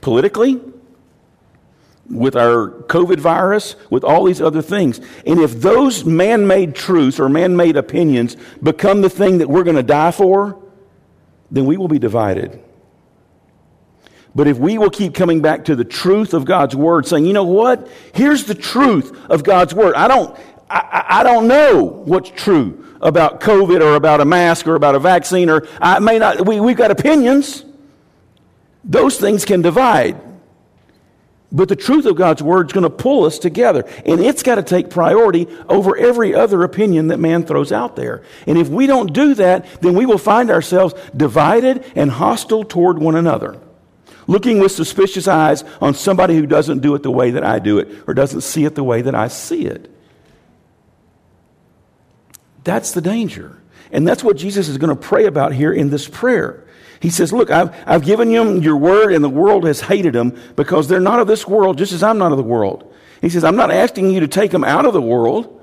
[0.02, 0.62] Politically,
[2.08, 5.00] with our COVID virus, with all these other things.
[5.26, 9.64] And if those man made truths or man made opinions become the thing that we're
[9.64, 10.61] going to die for,
[11.52, 12.64] then we will be divided.
[14.34, 17.34] But if we will keep coming back to the truth of God's word, saying, you
[17.34, 17.90] know what?
[18.14, 19.94] Here's the truth of God's word.
[19.96, 20.38] I don't,
[20.70, 25.00] I, I don't know what's true about COVID or about a mask or about a
[25.00, 27.66] vaccine or I may not, we, we've got opinions.
[28.86, 30.20] Those things can divide.
[31.52, 33.84] But the truth of God's word is going to pull us together.
[34.06, 38.24] And it's got to take priority over every other opinion that man throws out there.
[38.48, 43.00] And if we don't do that, then we will find ourselves divided and hostile toward
[43.00, 43.60] one another.
[44.28, 47.80] Looking with suspicious eyes on somebody who doesn't do it the way that I do
[47.80, 49.92] it or doesn't see it the way that I see it.
[52.64, 53.62] That's the danger.
[53.92, 56.61] And that's what Jesus is going to pray about here in this prayer.
[57.02, 60.40] He says, Look, I've, I've given them your word, and the world has hated them
[60.56, 62.94] because they're not of this world, just as I'm not of the world.
[63.22, 65.62] He says, I'm not asking you to take them out of the world,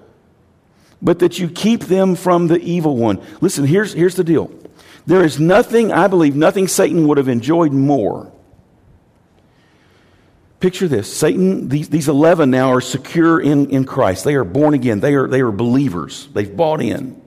[1.00, 3.20] but that you keep them from the evil one.
[3.40, 4.50] Listen, here's, here's the deal.
[5.06, 8.32] There is nothing, I believe, nothing Satan would have enjoyed more.
[10.60, 14.24] Picture this Satan, these, these 11 now are secure in, in Christ.
[14.24, 17.22] They are born again, they are, they are believers, they've bought in.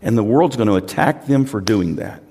[0.00, 2.22] And the world's going to attack them for doing that.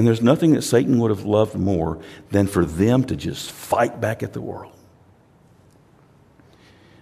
[0.00, 1.98] And there's nothing that Satan would have loved more
[2.30, 4.72] than for them to just fight back at the world.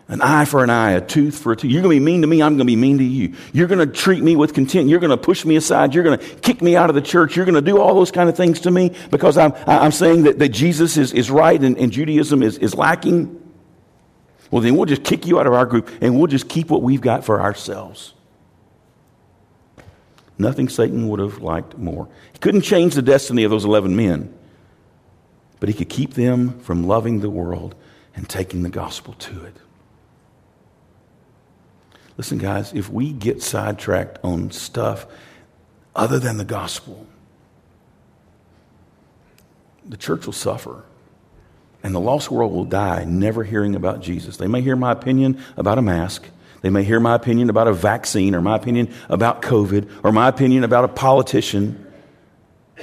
[0.09, 1.71] An eye for an eye, a tooth for a tooth.
[1.71, 3.37] You're going to be mean to me, I'm going to be mean to you.
[3.53, 4.91] You're going to treat me with contempt.
[4.91, 5.95] You're going to push me aside.
[5.95, 7.37] You're going to kick me out of the church.
[7.37, 10.25] You're going to do all those kind of things to me because I'm, I'm saying
[10.25, 13.41] that, that Jesus is, is right and, and Judaism is, is lacking.
[14.51, 16.83] Well, then we'll just kick you out of our group and we'll just keep what
[16.83, 18.15] we've got for ourselves.
[20.39, 22.09] Nothing Satan would have liked more.
[22.33, 24.33] He couldn't change the destiny of those 11 men,
[25.59, 27.75] but he could keep them from loving the world
[28.15, 29.57] and taking the gospel to it.
[32.17, 35.07] Listen, guys, if we get sidetracked on stuff
[35.95, 37.07] other than the gospel,
[39.89, 40.85] the church will suffer.
[41.83, 44.37] And the lost world will die never hearing about Jesus.
[44.37, 46.27] They may hear my opinion about a mask.
[46.61, 50.29] They may hear my opinion about a vaccine or my opinion about COVID or my
[50.29, 51.85] opinion about a politician.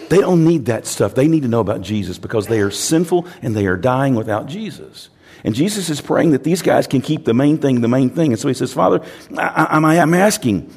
[0.09, 1.15] They don't need that stuff.
[1.15, 4.47] They need to know about Jesus because they are sinful and they are dying without
[4.47, 5.09] Jesus.
[5.43, 8.31] And Jesus is praying that these guys can keep the main thing the main thing.
[8.31, 9.05] And so he says, Father,
[9.37, 10.71] I, am asking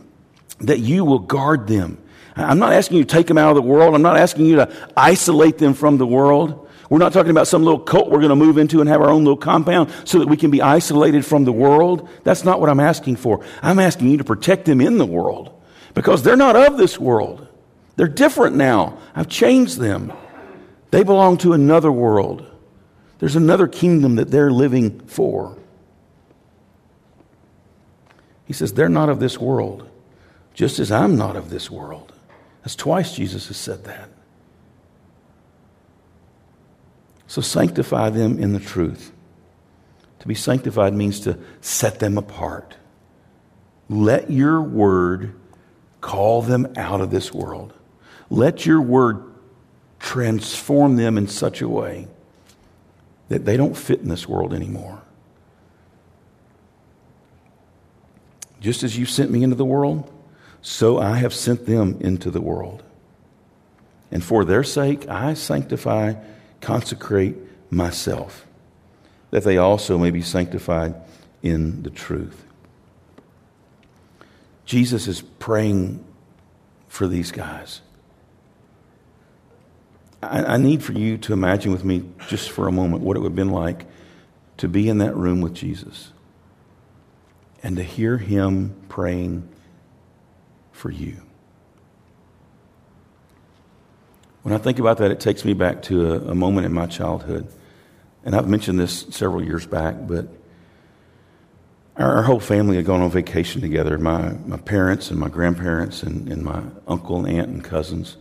[0.61, 2.03] that you will guard them.
[2.37, 3.95] I'm not asking you to take them out of the world.
[3.95, 6.68] I'm not asking you to isolate them from the world.
[6.89, 9.11] We're not talking about some little cult we're going to move into and have our
[9.11, 12.09] own little compound so that we can be isolated from the world.
[12.25, 13.45] That's not what I'm asking for.
[13.63, 15.61] I'm asking you to protect them in the world
[15.95, 17.47] because they're not of this world.
[17.97, 18.99] They're different now.
[19.15, 20.13] I've changed them.
[20.91, 22.47] They belong to another world.
[23.19, 25.59] There's another kingdom that they're living for.
[28.47, 29.89] He says, They're not of this world,
[30.55, 32.13] just as I'm not of this world.
[32.63, 34.09] That's twice Jesus has said that.
[37.29, 39.13] So sanctify them in the truth.
[40.21, 42.77] To be sanctified means to set them apart.
[43.89, 45.35] Let your word
[46.01, 47.75] call them out of this world.
[48.31, 49.23] Let your word
[50.01, 52.09] transform them in such a way
[53.29, 55.03] that they don't fit in this world anymore.
[58.61, 60.11] Just as you sent me into the world,
[60.63, 62.83] so I have sent them into the world.
[64.11, 66.15] And for their sake, I sanctify
[66.61, 67.37] consecrate
[67.71, 68.47] myself,
[69.31, 70.95] that they also may be sanctified
[71.43, 72.45] in the truth.
[74.65, 76.05] Jesus is praying
[76.89, 77.81] for these guys.
[80.23, 83.21] I, I, need for you to imagine with me just for a moment what it
[83.21, 83.87] would have been like
[84.57, 86.11] to be in that room with Jesus
[87.63, 89.49] and to hear him praying
[90.73, 91.23] for you.
[94.49, 96.87] When I think about that, it takes me back to a, a moment in my
[96.87, 97.47] childhood.
[98.25, 100.27] And I've mentioned this several years back, but
[101.99, 106.03] our, our, whole family had gone on vacation together my, my parents and my grandparents
[106.03, 108.17] and, and my uncle and aunt and cousins.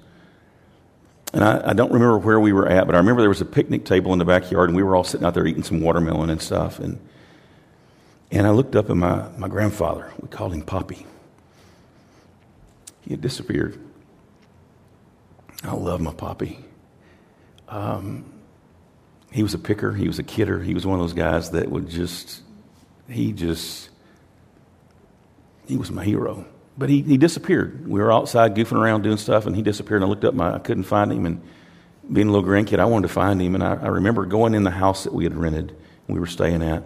[1.31, 3.45] And I, I, don't remember where we were at, but I remember there was a
[3.45, 6.29] picnic table in the backyard, and we were all sitting out there eating some watermelon
[6.29, 6.79] and stuff.
[6.79, 6.99] And,
[8.31, 10.11] and I looked up at my, my grandfather.
[10.19, 11.05] We called him Poppy.
[12.99, 13.79] He had disappeared.
[15.63, 16.59] I love my Poppy.
[17.67, 18.25] Um,
[19.31, 21.69] he was a picker, he was a kidder, he was one of those guys that
[21.69, 22.41] would just,
[23.09, 23.89] he just,
[25.67, 26.45] he was my hero.
[26.77, 27.87] But he, he disappeared.
[27.87, 30.01] We were outside goofing around doing stuff, and he disappeared.
[30.01, 31.25] And I looked up, my, I couldn't find him.
[31.25, 31.41] And
[32.11, 33.55] being a little grandkid, I wanted to find him.
[33.55, 35.75] And I, I remember going in the house that we had rented,
[36.07, 36.83] we were staying at.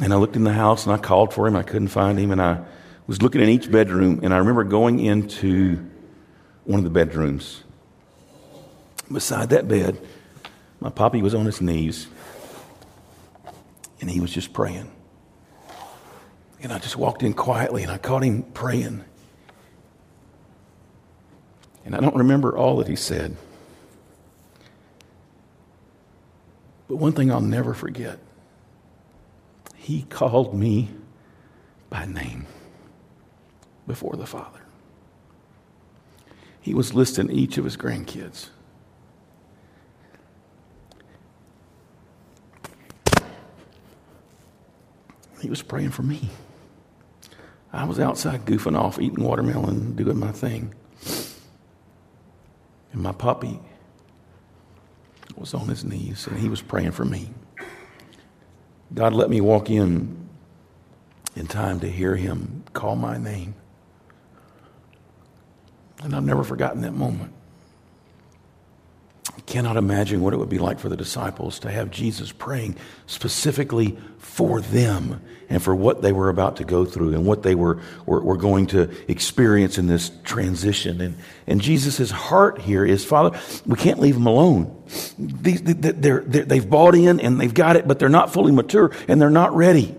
[0.00, 1.54] And I looked in the house and I called for him.
[1.54, 2.32] I couldn't find him.
[2.32, 2.64] And I
[3.06, 4.20] was looking in each bedroom.
[4.22, 5.88] And I remember going into
[6.64, 7.62] one of the bedrooms.
[9.10, 10.00] Beside that bed,
[10.80, 12.08] my poppy was on his knees.
[14.00, 14.90] And he was just praying.
[16.62, 19.04] And I just walked in quietly and I caught him praying.
[21.84, 23.36] And I don't remember all that he said.
[26.88, 28.18] But one thing I'll never forget
[29.82, 30.90] he called me
[31.90, 32.46] by name
[33.86, 34.61] before the Father.
[36.62, 38.48] He was listing each of his grandkids.
[45.40, 46.30] He was praying for me.
[47.72, 50.72] I was outside goofing off, eating watermelon, doing my thing.
[52.92, 53.58] And my poppy
[55.36, 57.30] was on his knees and he was praying for me.
[58.94, 60.28] God let me walk in
[61.34, 63.54] in time to hear him call my name.
[66.02, 67.32] And I've never forgotten that moment.
[69.36, 72.76] I cannot imagine what it would be like for the disciples to have Jesus praying
[73.06, 77.54] specifically for them and for what they were about to go through and what they
[77.54, 81.00] were, were, were going to experience in this transition.
[81.00, 84.82] And, and Jesus' heart here is Father, we can't leave them alone.
[85.18, 89.20] They're, they're, they've bought in and they've got it, but they're not fully mature and
[89.20, 89.94] they're not ready.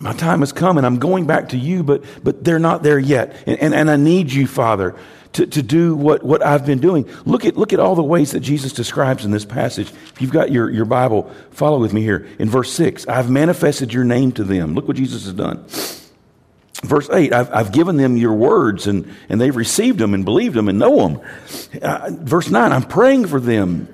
[0.00, 2.98] My time has come and I'm going back to you, but, but they're not there
[2.98, 3.36] yet.
[3.46, 4.96] And, and, and I need you, Father,
[5.34, 7.08] to, to do what, what I've been doing.
[7.24, 9.90] Look at, look at all the ways that Jesus describes in this passage.
[9.90, 12.26] If you've got your, your Bible, follow with me here.
[12.38, 14.74] In verse 6, I've manifested your name to them.
[14.74, 15.64] Look what Jesus has done.
[16.82, 20.54] Verse 8, I've, I've given them your words and, and they've received them and believed
[20.54, 21.20] them and know them.
[21.80, 23.88] Uh, verse 9, I'm praying for them.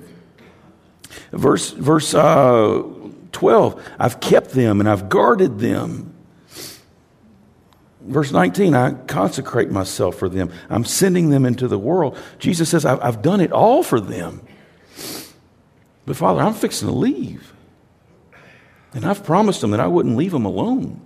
[1.31, 2.83] Verse, verse uh,
[3.31, 6.13] 12, I've kept them and I've guarded them.
[8.01, 10.51] Verse 19, I consecrate myself for them.
[10.69, 12.17] I'm sending them into the world.
[12.39, 14.41] Jesus says, I've done it all for them.
[16.05, 17.53] But Father, I'm fixing to leave.
[18.93, 20.99] And I've promised them that I wouldn't leave them alone,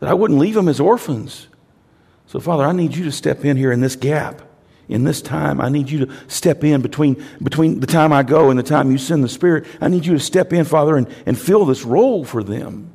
[0.00, 1.46] that I wouldn't leave them as orphans.
[2.26, 4.42] So, Father, I need you to step in here in this gap,
[4.88, 5.60] in this time.
[5.60, 8.90] I need you to step in between, between the time I go and the time
[8.90, 9.66] you send the Spirit.
[9.80, 12.92] I need you to step in, Father, and, and fill this role for them.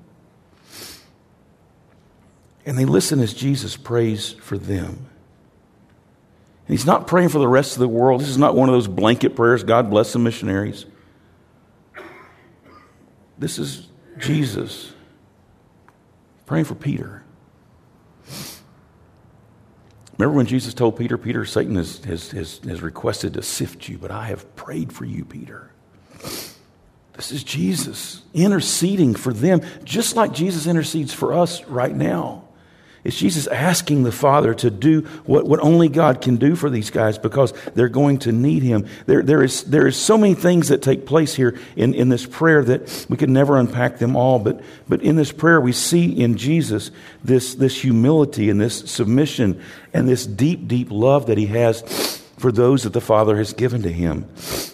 [2.65, 5.07] And they listen as Jesus prays for them.
[6.67, 8.21] And he's not praying for the rest of the world.
[8.21, 10.85] This is not one of those blanket prayers, God bless the missionaries.
[13.39, 13.87] This is
[14.19, 14.91] Jesus
[16.45, 17.23] praying for Peter.
[20.19, 23.97] Remember when Jesus told Peter, Peter, Satan has, has, has, has requested to sift you,
[23.97, 25.71] but I have prayed for you, Peter.
[27.13, 32.48] This is Jesus interceding for them, just like Jesus intercedes for us right now.
[33.03, 36.89] It's Jesus asking the Father to do what, what only God can do for these
[36.89, 38.87] guys because they're going to need Him.
[39.05, 42.25] There, there, is, there is so many things that take place here in, in this
[42.25, 44.37] prayer that we could never unpack them all.
[44.39, 46.91] But, but in this prayer, we see in Jesus
[47.23, 49.61] this, this humility and this submission
[49.93, 53.83] and this deep, deep love that He has for those that the Father has given
[53.83, 54.27] to Him.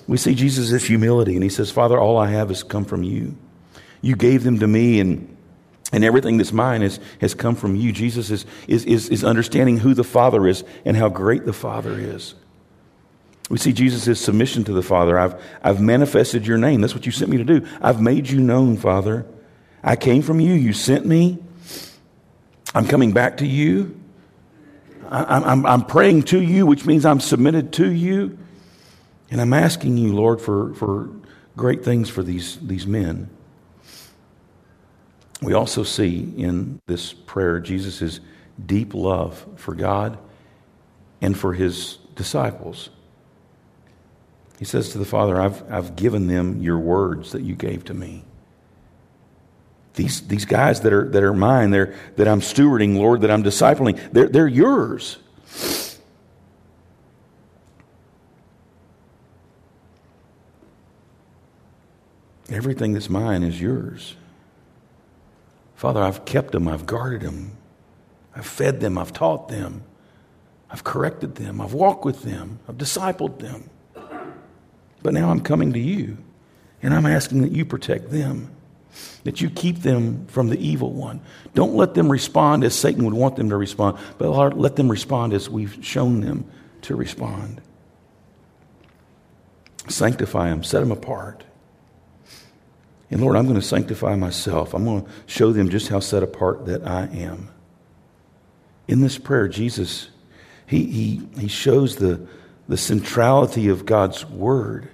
[0.08, 3.36] We see Jesus' humility, and He says, Father, all I have has come from you.
[4.02, 5.35] You gave them to me, and
[5.96, 7.94] and everything that's mine is, has come from you.
[7.94, 11.98] Jesus is, is, is, is understanding who the Father is and how great the Father
[11.98, 12.36] is.
[13.50, 15.18] We see Jesus' submission to the Father.
[15.18, 16.82] I've, I've manifested your name.
[16.82, 17.66] That's what you sent me to do.
[17.82, 19.26] I've made you known, Father.
[19.82, 20.54] I came from you.
[20.54, 21.38] You sent me.
[22.74, 23.98] I'm coming back to you.
[25.08, 28.38] I, I'm, I'm praying to you, which means I'm submitted to you.
[29.32, 31.10] And I'm asking you, Lord, for, for
[31.56, 33.30] great things for these, these men.
[35.42, 38.20] We also see in this prayer Jesus'
[38.64, 40.18] deep love for God
[41.22, 42.90] and for his disciples.
[44.58, 47.94] He says to the Father, I've, I've given them your words that you gave to
[47.94, 48.24] me.
[49.96, 53.44] These, these guys that are, that are mine, they're, that I'm stewarding, Lord, that I'm
[53.44, 55.18] discipling, they're, they're yours.
[62.50, 64.16] Everything that's mine is yours.
[65.76, 67.58] Father, I've kept them, I've guarded them,
[68.36, 69.84] I've fed them, I've taught them,
[70.70, 73.70] I've corrected them, I've walked with them, I've discipled them.
[75.04, 76.18] But now I'm coming to you,
[76.82, 78.52] and I'm asking that you protect them,
[79.26, 81.20] that you keep them from the evil one.
[81.54, 85.34] Don't let them respond as Satan would want them to respond, but let them respond
[85.34, 86.46] as we've shown them
[86.84, 87.62] to respond.
[89.90, 91.44] Sanctify them, set them apart.
[93.12, 94.74] And Lord, I'm going to sanctify myself.
[94.74, 97.50] I'm going to show them just how set apart that I am.
[98.88, 100.10] In this prayer, Jesus,
[100.66, 102.28] he, he, he shows the,
[102.68, 104.90] the centrality of God's word.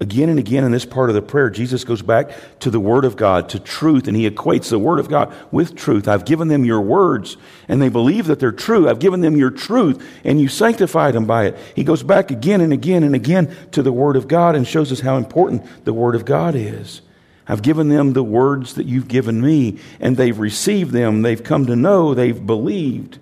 [0.00, 2.30] Again and again in this part of the prayer, Jesus goes back
[2.60, 5.76] to the Word of God, to truth, and he equates the Word of God with
[5.76, 6.08] truth.
[6.08, 7.36] I've given them your words,
[7.68, 8.88] and they believe that they're true.
[8.88, 11.58] I've given them your truth, and you sanctified them by it.
[11.76, 14.90] He goes back again and again and again to the Word of God and shows
[14.90, 17.00] us how important the Word of God is.
[17.46, 21.22] I've given them the words that you've given me, and they've received them.
[21.22, 23.18] They've come to know, they've believed.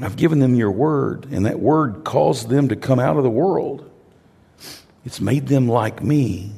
[0.00, 3.30] I've given them your word, and that word caused them to come out of the
[3.30, 3.90] world.
[5.04, 6.52] It's made them like me,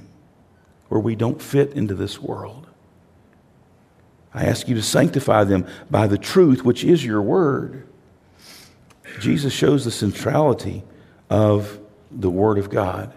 [0.88, 2.66] where we don't fit into this world.
[4.32, 7.86] I ask you to sanctify them by the truth, which is your word.
[9.20, 10.82] Jesus shows the centrality
[11.30, 11.78] of
[12.10, 13.12] the Word of God.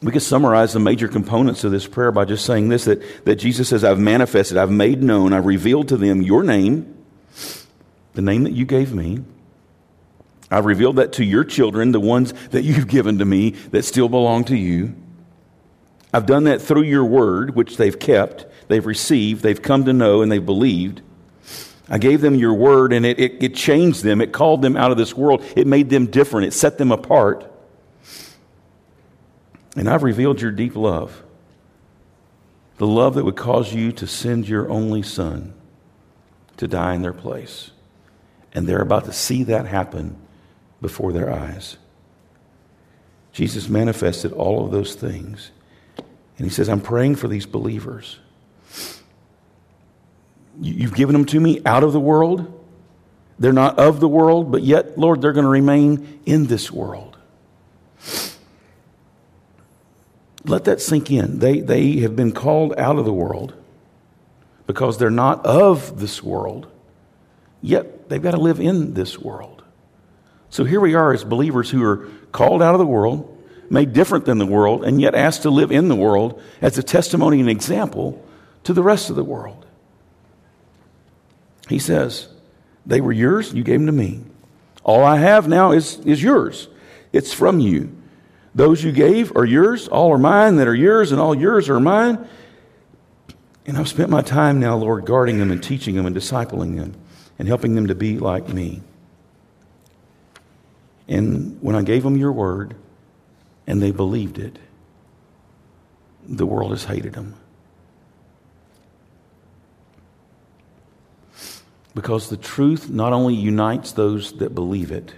[0.00, 3.36] We could summarize the major components of this prayer by just saying this that, that
[3.36, 6.96] Jesus says, I've manifested, I've made known, I've revealed to them your name,
[8.14, 9.24] the name that you gave me.
[10.50, 14.08] I've revealed that to your children, the ones that you've given to me that still
[14.08, 14.94] belong to you.
[16.14, 20.22] I've done that through your word, which they've kept, they've received, they've come to know,
[20.22, 21.02] and they've believed.
[21.90, 24.20] I gave them your word, and it, it, it changed them.
[24.20, 25.42] It called them out of this world.
[25.56, 26.46] It made them different.
[26.46, 27.50] It set them apart.
[29.76, 31.22] And I've revealed your deep love
[32.78, 35.52] the love that would cause you to send your only son
[36.56, 37.72] to die in their place.
[38.52, 40.16] And they're about to see that happen
[40.80, 41.76] before their eyes.
[43.32, 45.50] Jesus manifested all of those things.
[46.38, 48.18] And he says, I'm praying for these believers.
[50.60, 52.54] You've given them to me out of the world.
[53.40, 57.16] They're not of the world, but yet, Lord, they're going to remain in this world.
[60.44, 61.38] Let that sink in.
[61.38, 63.54] They, they have been called out of the world
[64.66, 66.70] because they're not of this world,
[67.62, 69.64] yet they've got to live in this world.
[70.50, 73.34] So here we are as believers who are called out of the world,
[73.70, 76.82] made different than the world, and yet asked to live in the world as a
[76.82, 78.24] testimony and example
[78.64, 79.66] to the rest of the world.
[81.68, 82.28] He says,
[82.86, 84.22] They were yours, you gave them to me.
[84.84, 86.68] All I have now is, is yours,
[87.12, 87.97] it's from you.
[88.58, 91.78] Those you gave are yours, all are mine that are yours, and all yours are
[91.78, 92.26] mine.
[93.64, 96.96] And I've spent my time now, Lord, guarding them and teaching them and discipling them
[97.38, 98.82] and helping them to be like me.
[101.06, 102.74] And when I gave them your word
[103.68, 104.58] and they believed it,
[106.26, 107.36] the world has hated them.
[111.94, 115.14] Because the truth not only unites those that believe it,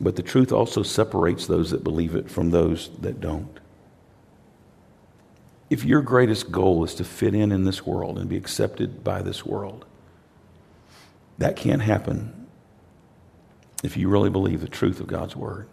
[0.00, 3.58] but the truth also separates those that believe it from those that don't.
[5.70, 9.22] If your greatest goal is to fit in in this world and be accepted by
[9.22, 9.84] this world,
[11.38, 12.46] that can't happen
[13.84, 15.68] if you really believe the truth of God's Word.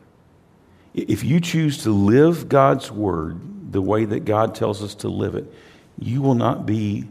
[0.94, 5.36] If you choose to live God's Word the way that God tells us to live
[5.36, 5.52] it,
[5.98, 7.06] you will not be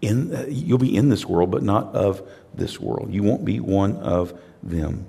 [0.00, 3.12] in, uh, you'll be in this world, but not of this world.
[3.12, 5.06] You won't be one of them.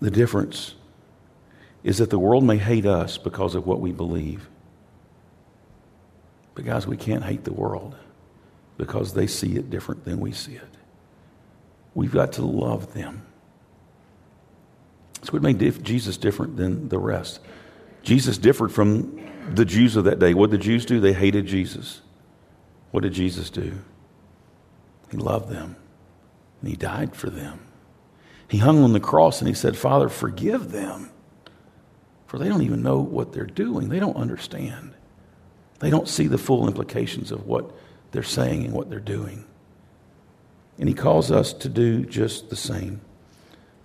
[0.00, 0.74] The difference
[1.82, 4.48] is that the world may hate us because of what we believe.
[6.54, 7.96] But, guys, we can't hate the world
[8.76, 10.62] because they see it different than we see it.
[11.94, 13.22] We've got to love them.
[15.14, 17.40] That's what made Jesus different than the rest.
[18.02, 19.20] Jesus differed from
[19.54, 20.34] the Jews of that day.
[20.34, 21.00] What did the Jews do?
[21.00, 22.02] They hated Jesus.
[22.90, 23.78] What did Jesus do?
[25.10, 25.76] He loved them
[26.60, 27.58] and he died for them.
[28.54, 31.10] He hung on the cross and he said, Father, forgive them.
[32.28, 33.88] For they don't even know what they're doing.
[33.88, 34.94] They don't understand.
[35.80, 37.72] They don't see the full implications of what
[38.12, 39.44] they're saying and what they're doing.
[40.78, 43.00] And he calls us to do just the same,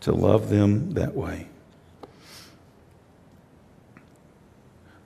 [0.01, 1.47] to love them that way.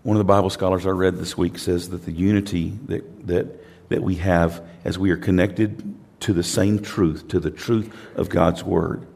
[0.02, 3.88] One of the Bible scholars I read this week says that the unity that, that,
[3.88, 8.28] that we have as we are connected to the same truth, to the truth of
[8.28, 9.08] God's Word,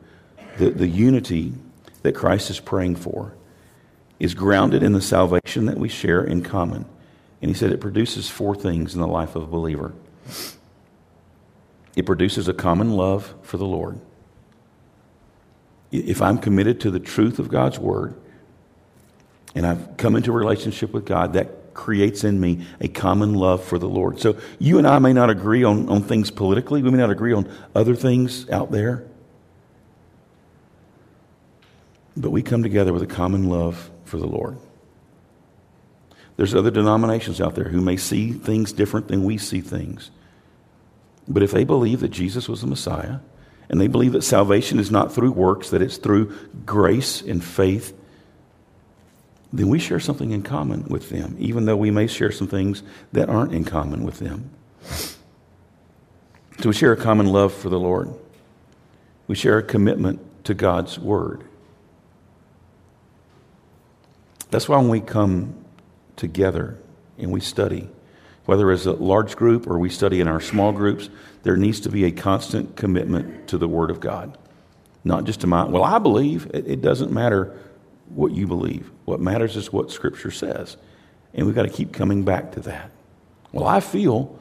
[0.58, 1.54] the, the unity
[2.04, 3.34] that Christ is praying for
[4.20, 6.86] is grounded in the salvation that we share in common.
[7.42, 9.94] And he said it produces four things in the life of a believer
[11.98, 14.00] it produces a common love for the Lord.
[15.92, 18.14] If I'm committed to the truth of God's Word,
[19.56, 23.64] and I've come into a relationship with God, that creates in me a common love
[23.64, 24.20] for the Lord.
[24.20, 27.34] So you and I may not agree on, on things politically, we may not agree
[27.34, 29.07] on other things out there,
[32.18, 34.58] but we come together with a common love for the Lord.
[36.36, 40.12] There's other denominations out there who may see things different than we see things.
[41.28, 43.20] But if they believe that Jesus was the Messiah,
[43.70, 46.34] and they believe that salvation is not through works, that it's through
[46.66, 47.94] grace and faith,
[49.52, 52.84] then we share something in common with them, even though we may share some things
[53.12, 54.50] that aren't in common with them.
[56.60, 58.14] So we share a common love for the Lord.
[59.28, 61.44] We share a commitment to God's Word.
[64.50, 65.56] That's why when we come
[66.16, 66.78] together
[67.18, 67.90] and we study,
[68.46, 71.10] whether as a large group or we study in our small groups,
[71.44, 74.38] there needs to be a constant commitment to the Word of God.
[75.04, 76.50] Not just to my, well, I believe.
[76.54, 77.58] It, it doesn't matter
[78.10, 78.90] what you believe.
[79.06, 80.78] What matters is what Scripture says.
[81.34, 82.92] And we've got to keep coming back to that.
[83.52, 84.38] Well, I feel,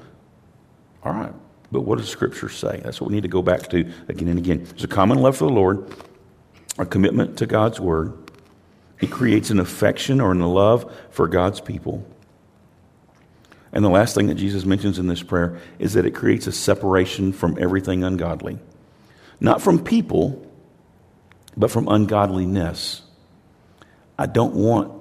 [1.04, 1.32] all right,
[1.70, 2.80] but what does Scripture say?
[2.82, 4.64] That's what we need to go back to again and again.
[4.64, 5.92] There's a common love for the Lord,
[6.78, 8.25] a commitment to God's Word.
[9.00, 12.06] It creates an affection or a love for God's people.
[13.72, 16.52] And the last thing that Jesus mentions in this prayer is that it creates a
[16.52, 18.58] separation from everything ungodly.
[19.38, 20.50] Not from people,
[21.56, 23.02] but from ungodliness.
[24.18, 24.92] I don't want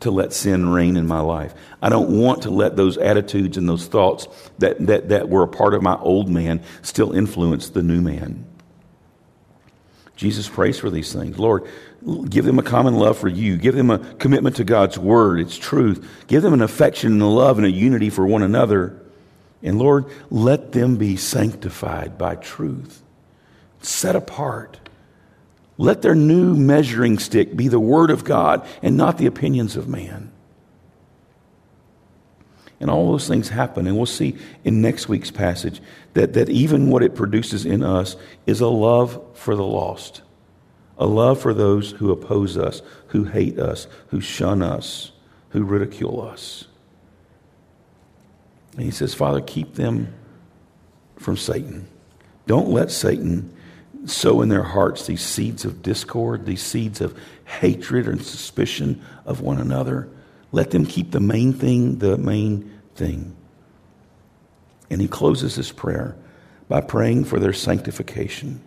[0.00, 1.54] to let sin reign in my life.
[1.80, 5.48] I don't want to let those attitudes and those thoughts that, that, that were a
[5.48, 8.44] part of my old man still influence the new man.
[10.16, 11.38] Jesus prays for these things.
[11.38, 11.66] Lord,
[12.28, 13.56] give them a common love for you.
[13.56, 16.08] Give them a commitment to God's word, its truth.
[16.26, 19.00] Give them an affection and a love and a unity for one another.
[19.62, 23.02] And Lord, let them be sanctified by truth,
[23.80, 24.78] set apart.
[25.78, 29.88] Let their new measuring stick be the word of God and not the opinions of
[29.88, 30.32] man.
[32.78, 33.86] And all those things happen.
[33.86, 35.80] And we'll see in next week's passage
[36.14, 40.22] that, that even what it produces in us is a love for the lost,
[40.98, 45.12] a love for those who oppose us, who hate us, who shun us,
[45.50, 46.66] who ridicule us.
[48.72, 50.14] And he says, Father, keep them
[51.18, 51.88] from Satan.
[52.46, 53.54] Don't let Satan
[54.04, 59.40] sow in their hearts these seeds of discord, these seeds of hatred and suspicion of
[59.40, 60.08] one another.
[60.52, 63.34] Let them keep the main thing the main thing.
[64.90, 66.16] And he closes his prayer
[66.68, 68.60] by praying for their sanctification,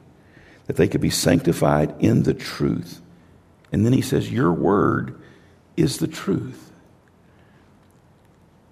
[0.69, 3.01] that they could be sanctified in the truth.
[3.71, 5.19] And then he says, Your word
[5.75, 6.71] is the truth.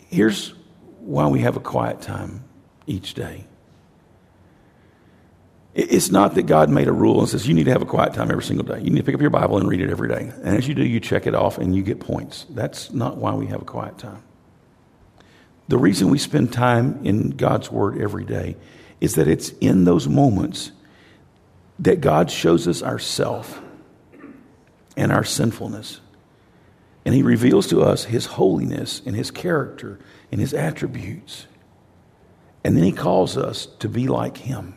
[0.05, 0.53] Here's
[0.99, 2.43] why we have a quiet time
[2.85, 3.47] each day.
[5.73, 8.13] It's not that God made a rule and says you need to have a quiet
[8.13, 8.79] time every single day.
[8.79, 10.31] You need to pick up your Bible and read it every day.
[10.43, 12.45] And as you do, you check it off and you get points.
[12.51, 14.21] That's not why we have a quiet time.
[15.67, 18.55] The reason we spend time in God's Word every day
[19.01, 20.73] is that it's in those moments
[21.79, 23.61] that God shows us ourself
[24.95, 26.01] and our sinfulness.
[27.05, 29.99] And He reveals to us His holiness and His character
[30.31, 31.47] and His attributes.
[32.63, 34.75] And then He calls us to be like Him.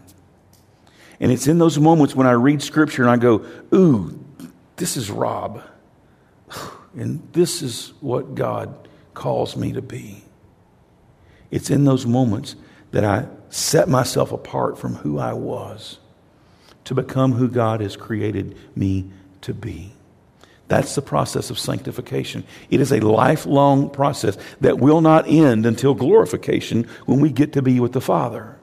[1.19, 3.45] And it's in those moments when I read Scripture and I go,
[3.75, 4.25] Ooh,
[4.77, 5.63] this is Rob.
[6.93, 10.25] And this is what God calls me to be.
[11.53, 12.57] It's in those moments
[12.91, 16.01] that I set myself apart from who I was
[16.91, 19.09] to become who God has created me
[19.43, 19.93] to be.
[20.67, 22.43] That's the process of sanctification.
[22.69, 27.63] It is a lifelong process that will not end until glorification when we get to
[27.63, 28.57] be with the Father.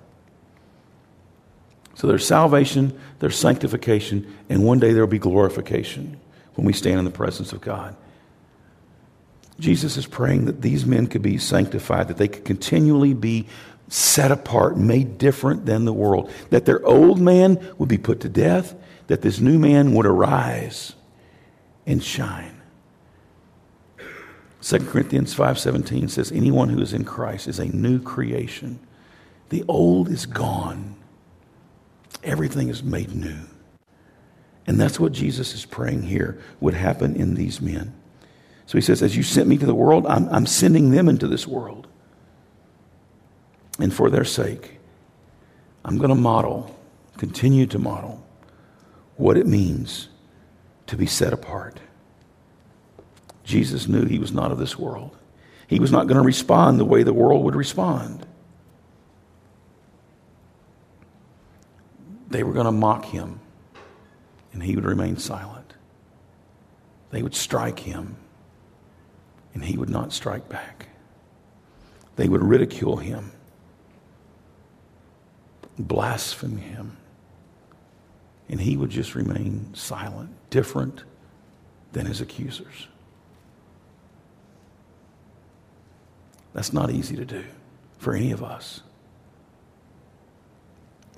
[1.95, 6.19] So there's salvation, there's sanctification, and one day there will be glorification
[6.55, 7.95] when we stand in the presence of God.
[9.57, 13.47] Jesus is praying that these men could be sanctified, that they could continually be
[13.87, 18.29] set apart, made different than the world, that their old man would be put to
[18.29, 18.75] death,
[19.07, 20.93] that this new man would arise
[21.85, 22.61] and shine.
[24.61, 28.79] 2 Corinthians 5:17 says anyone who is in Christ is a new creation.
[29.49, 30.95] The old is gone.
[32.23, 33.37] Everything is made new.
[34.65, 37.93] And that's what Jesus is praying here would happen in these men.
[38.65, 41.27] So he says, As you sent me to the world, I'm, I'm sending them into
[41.27, 41.87] this world.
[43.79, 44.79] And for their sake,
[45.85, 46.75] I'm going to model,
[47.17, 48.25] continue to model,
[49.15, 50.09] what it means
[50.87, 51.79] to be set apart.
[53.43, 55.15] Jesus knew he was not of this world.
[55.67, 58.25] He was not going to respond the way the world would respond.
[62.29, 63.39] They were going to mock him,
[64.53, 65.73] and he would remain silent.
[67.11, 68.17] They would strike him,
[69.53, 70.89] and he would not strike back.
[72.17, 73.31] They would ridicule him,
[75.77, 76.97] blaspheme him,
[78.49, 81.03] and he would just remain silent, different
[81.91, 82.87] than his accusers.
[86.53, 87.43] That's not easy to do
[87.99, 88.81] for any of us.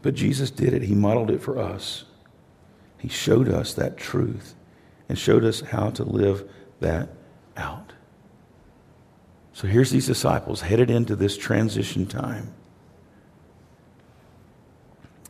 [0.01, 0.81] But Jesus did it.
[0.81, 2.05] He modeled it for us.
[2.97, 4.55] He showed us that truth
[5.07, 6.49] and showed us how to live
[6.79, 7.09] that
[7.57, 7.93] out.
[9.53, 12.53] So here's these disciples headed into this transition time.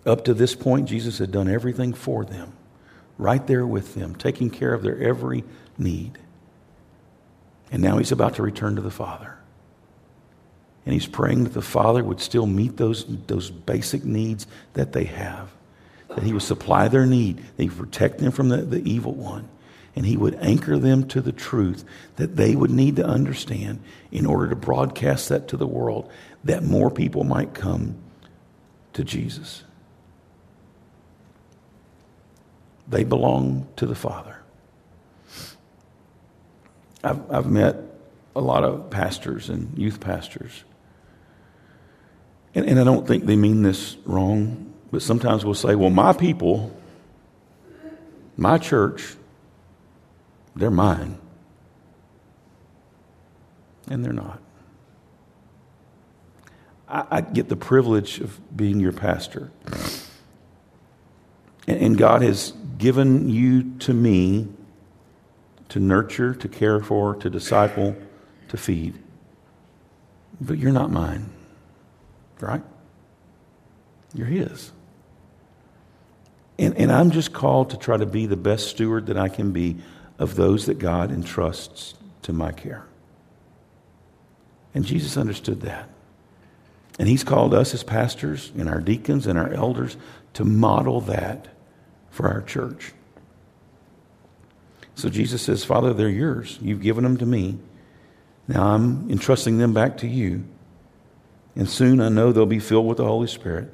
[0.10, 2.54] Up to this point, Jesus had done everything for them,
[3.20, 5.44] right there with them, taking care of their every
[5.78, 6.18] need.
[7.72, 9.38] And now he's about to return to the Father.
[10.84, 15.04] And he's praying that the Father would still meet those, those basic needs that they
[15.04, 15.52] have,
[16.08, 19.14] that he would supply their need, that he would protect them from the, the evil
[19.14, 19.48] one,
[19.96, 21.86] and he would anchor them to the truth
[22.16, 23.80] that they would need to understand
[24.12, 26.10] in order to broadcast that to the world,
[26.44, 27.96] that more people might come
[28.94, 29.66] to Jesus.
[32.90, 34.36] They belong to the Father.
[37.04, 37.78] I've, I've met
[38.36, 40.64] a lot of pastors and youth pastors
[42.56, 46.14] and, and I don't think they mean this wrong, but sometimes we'll say, well, my
[46.14, 46.76] people,
[48.38, 49.16] my church,
[50.56, 51.18] they're mine.
[53.88, 54.42] And they're not.
[56.88, 59.52] I, I get the privilege of being your pastor.
[61.68, 64.48] And, and God has given you to me
[65.70, 67.96] to nurture, to care for, to disciple,
[68.48, 68.98] to feed.
[70.42, 71.30] But you're not mine
[72.42, 72.64] right?
[74.14, 74.72] You're His.
[76.58, 79.52] And, and I'm just called to try to be the best steward that I can
[79.52, 79.78] be
[80.18, 82.86] of those that God entrusts to my care.
[84.74, 85.90] And Jesus understood that.
[86.98, 89.96] And He's called us as pastors and our deacons and our elders
[90.34, 91.48] to model that
[92.20, 92.92] for our church.
[94.94, 96.60] So Jesus says, Father, they're yours.
[96.62, 97.58] You've given them to me.
[98.46, 100.44] Now I'm entrusting them back to you.
[101.56, 103.74] And soon I know they'll be filled with the Holy Spirit.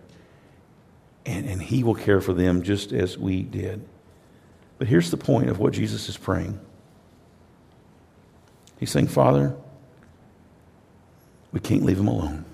[1.25, 3.83] And, and He will care for them just as we did.
[4.77, 6.59] But here's the point of what Jesus is praying
[8.79, 9.55] He's saying, Father,
[11.51, 12.45] we can't leave them alone.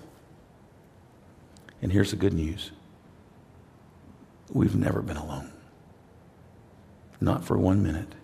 [1.81, 2.71] And here's the good news
[4.53, 5.51] we've never been alone.
[7.21, 8.15] Not for one minute.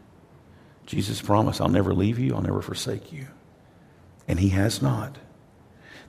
[0.88, 3.28] Jesus promised, I'll never leave you, I'll never forsake you.
[4.28, 5.18] And He has not.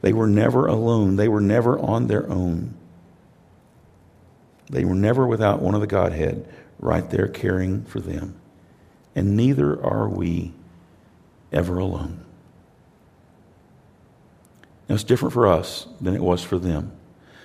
[0.00, 2.74] They were never alone, they were never on their own.
[4.70, 8.40] They were never without one of the Godhead right there caring for them.
[9.14, 10.52] And neither are we
[11.52, 12.24] ever alone.
[14.88, 16.92] Now, it's different for us than it was for them.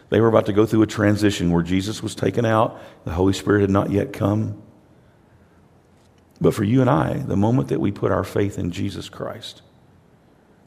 [0.10, 3.34] They were about to go through a transition where Jesus was taken out, the Holy
[3.34, 4.62] Spirit had not yet come.
[6.44, 9.62] But for you and I, the moment that we put our faith in Jesus Christ,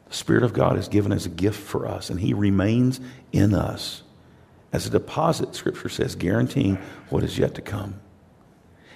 [0.07, 2.99] the Spirit of God is given as a gift for us, and He remains
[3.31, 4.01] in us
[4.73, 7.99] as a deposit, Scripture says, guaranteeing what is yet to come.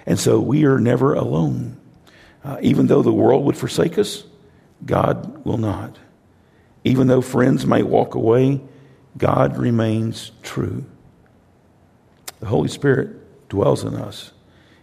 [0.06, 1.76] And so we are never alone.
[2.42, 4.24] Uh, even though the world would forsake us,
[4.84, 5.98] God will not.
[6.82, 8.60] Even though friends may walk away,
[9.16, 10.84] God remains true.
[12.40, 14.32] The Holy Spirit dwells in us.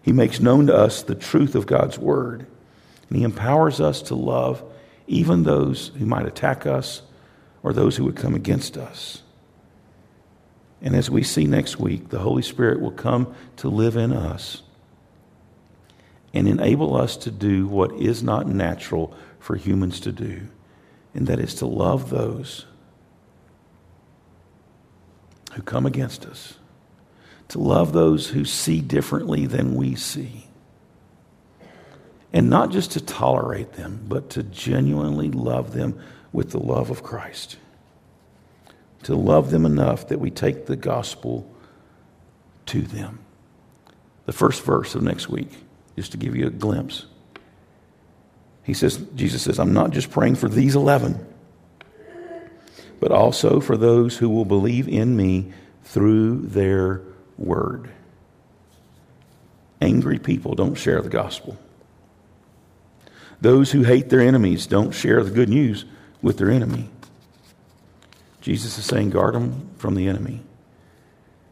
[0.09, 2.47] He makes known to us the truth of God's Word,
[3.07, 4.63] and He empowers us to love
[5.05, 7.03] even those who might attack us
[7.61, 9.21] or those who would come against us.
[10.81, 14.63] And as we see next week, the Holy Spirit will come to live in us
[16.33, 20.47] and enable us to do what is not natural for humans to do,
[21.13, 22.65] and that is to love those
[25.53, 26.55] who come against us,
[27.49, 30.49] to love those who see differently than we see
[32.31, 35.99] and not just to tolerate them, but to genuinely love them
[36.31, 37.57] with the love of Christ.
[39.03, 41.49] To love them enough that we take the gospel
[42.67, 43.19] to them.
[44.25, 45.49] The first verse of next week,
[45.95, 47.07] just to give you a glimpse.
[48.63, 51.25] He says, Jesus says, I'm not just praying for these 11,
[52.99, 55.51] but also for those who will believe in me
[55.83, 57.01] through their
[57.39, 57.89] word.
[59.81, 61.57] Angry people don't share the gospel.
[63.41, 65.85] Those who hate their enemies don't share the good news
[66.21, 66.89] with their enemy.
[68.41, 70.41] Jesus is saying, guard them from the enemy,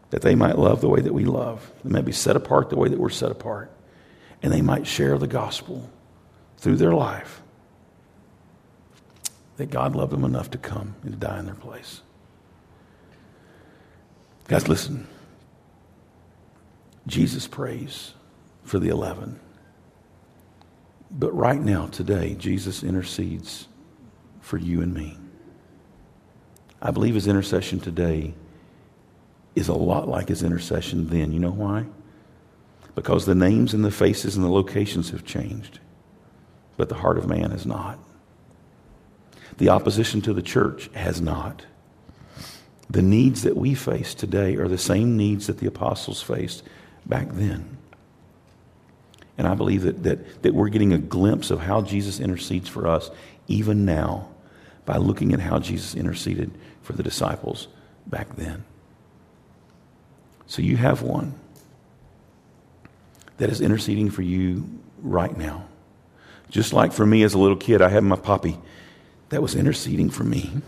[0.10, 1.72] that they might love the way that we love.
[1.84, 3.72] They might be set apart the way that we're set apart,
[4.44, 5.90] and they might share the gospel
[6.58, 7.42] through their life
[9.58, 12.02] that God loved them enough to come and to die in their place.
[14.48, 15.08] Guys, listen.
[17.08, 18.14] Jesus prays
[18.64, 19.40] for the 11.
[21.10, 23.68] But right now, today, Jesus intercedes
[24.42, 25.18] for you and me.
[26.82, 28.34] I believe his intercession today
[29.56, 31.32] is a lot like his intercession then.
[31.32, 31.86] You know why?
[32.94, 35.80] Because the names and the faces and the locations have changed,
[36.76, 38.00] but the heart of man has not.
[39.58, 41.66] The opposition to the church has not.
[42.90, 46.64] The needs that we face today are the same needs that the apostles faced
[47.08, 47.78] back then.
[49.38, 52.88] And I believe that, that, that we're getting a glimpse of how Jesus intercedes for
[52.88, 53.12] us
[53.48, 54.30] even now
[54.86, 56.52] by looking at how Jesus interceded
[56.82, 57.68] for the disciples
[58.08, 58.64] back then.
[60.48, 61.34] So you have one
[63.38, 64.68] that is interceding for you
[65.02, 65.66] right now.
[66.50, 68.58] Just like for me as a little kid, I had my poppy
[69.30, 70.62] that was interceding for me.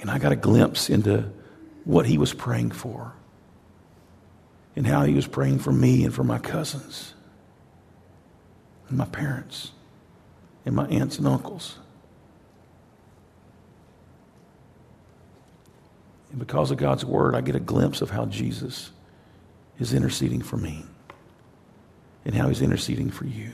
[0.00, 1.30] And I got a glimpse into
[1.84, 3.12] what he was praying for
[4.76, 7.14] and how he was praying for me and for my cousins
[8.88, 9.72] and my parents
[10.64, 11.78] and my aunts and uncles.
[16.30, 18.90] And because of God's word, I get a glimpse of how Jesus
[19.78, 20.84] is interceding for me
[22.24, 23.50] and how he's interceding for you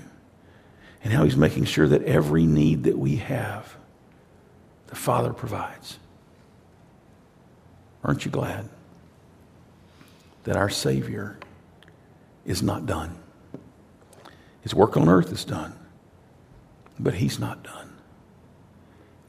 [1.03, 3.77] and how he's making sure that every need that we have,
[4.89, 5.99] the Father provides.
[8.05, 8.69] Aren't you glad
[10.45, 11.39] that our Savior
[12.45, 13.19] is not done?
[14.61, 15.75] His work on earth is done,
[16.99, 17.93] but he's not done.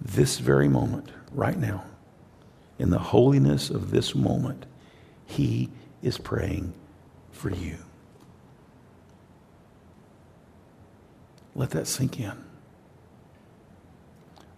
[0.01, 1.83] This very moment, right now,
[2.77, 4.65] in the holiness of this moment,
[5.25, 5.69] he
[6.01, 6.73] is praying
[7.31, 7.77] for you.
[11.55, 12.45] Let that sink in.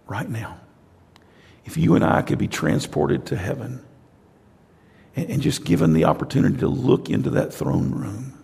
[0.06, 0.60] Right now.
[1.64, 3.84] If you and I could be transported to heaven
[5.16, 8.38] and, and just given the opportunity to look into that throne room,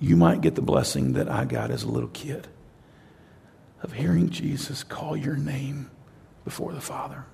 [0.00, 2.46] you might get the blessing that I got as a little kid
[3.82, 5.90] of hearing Jesus call your name
[6.44, 7.24] before the Father.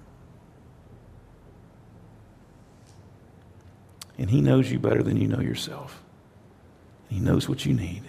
[4.17, 6.03] And He knows you better than you know yourself.
[7.09, 8.03] He knows what you need.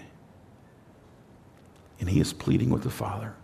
[1.99, 3.35] And he is pleading with the Father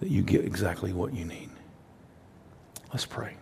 [0.00, 1.50] that you get exactly what you need.
[2.92, 3.36] Let's pray.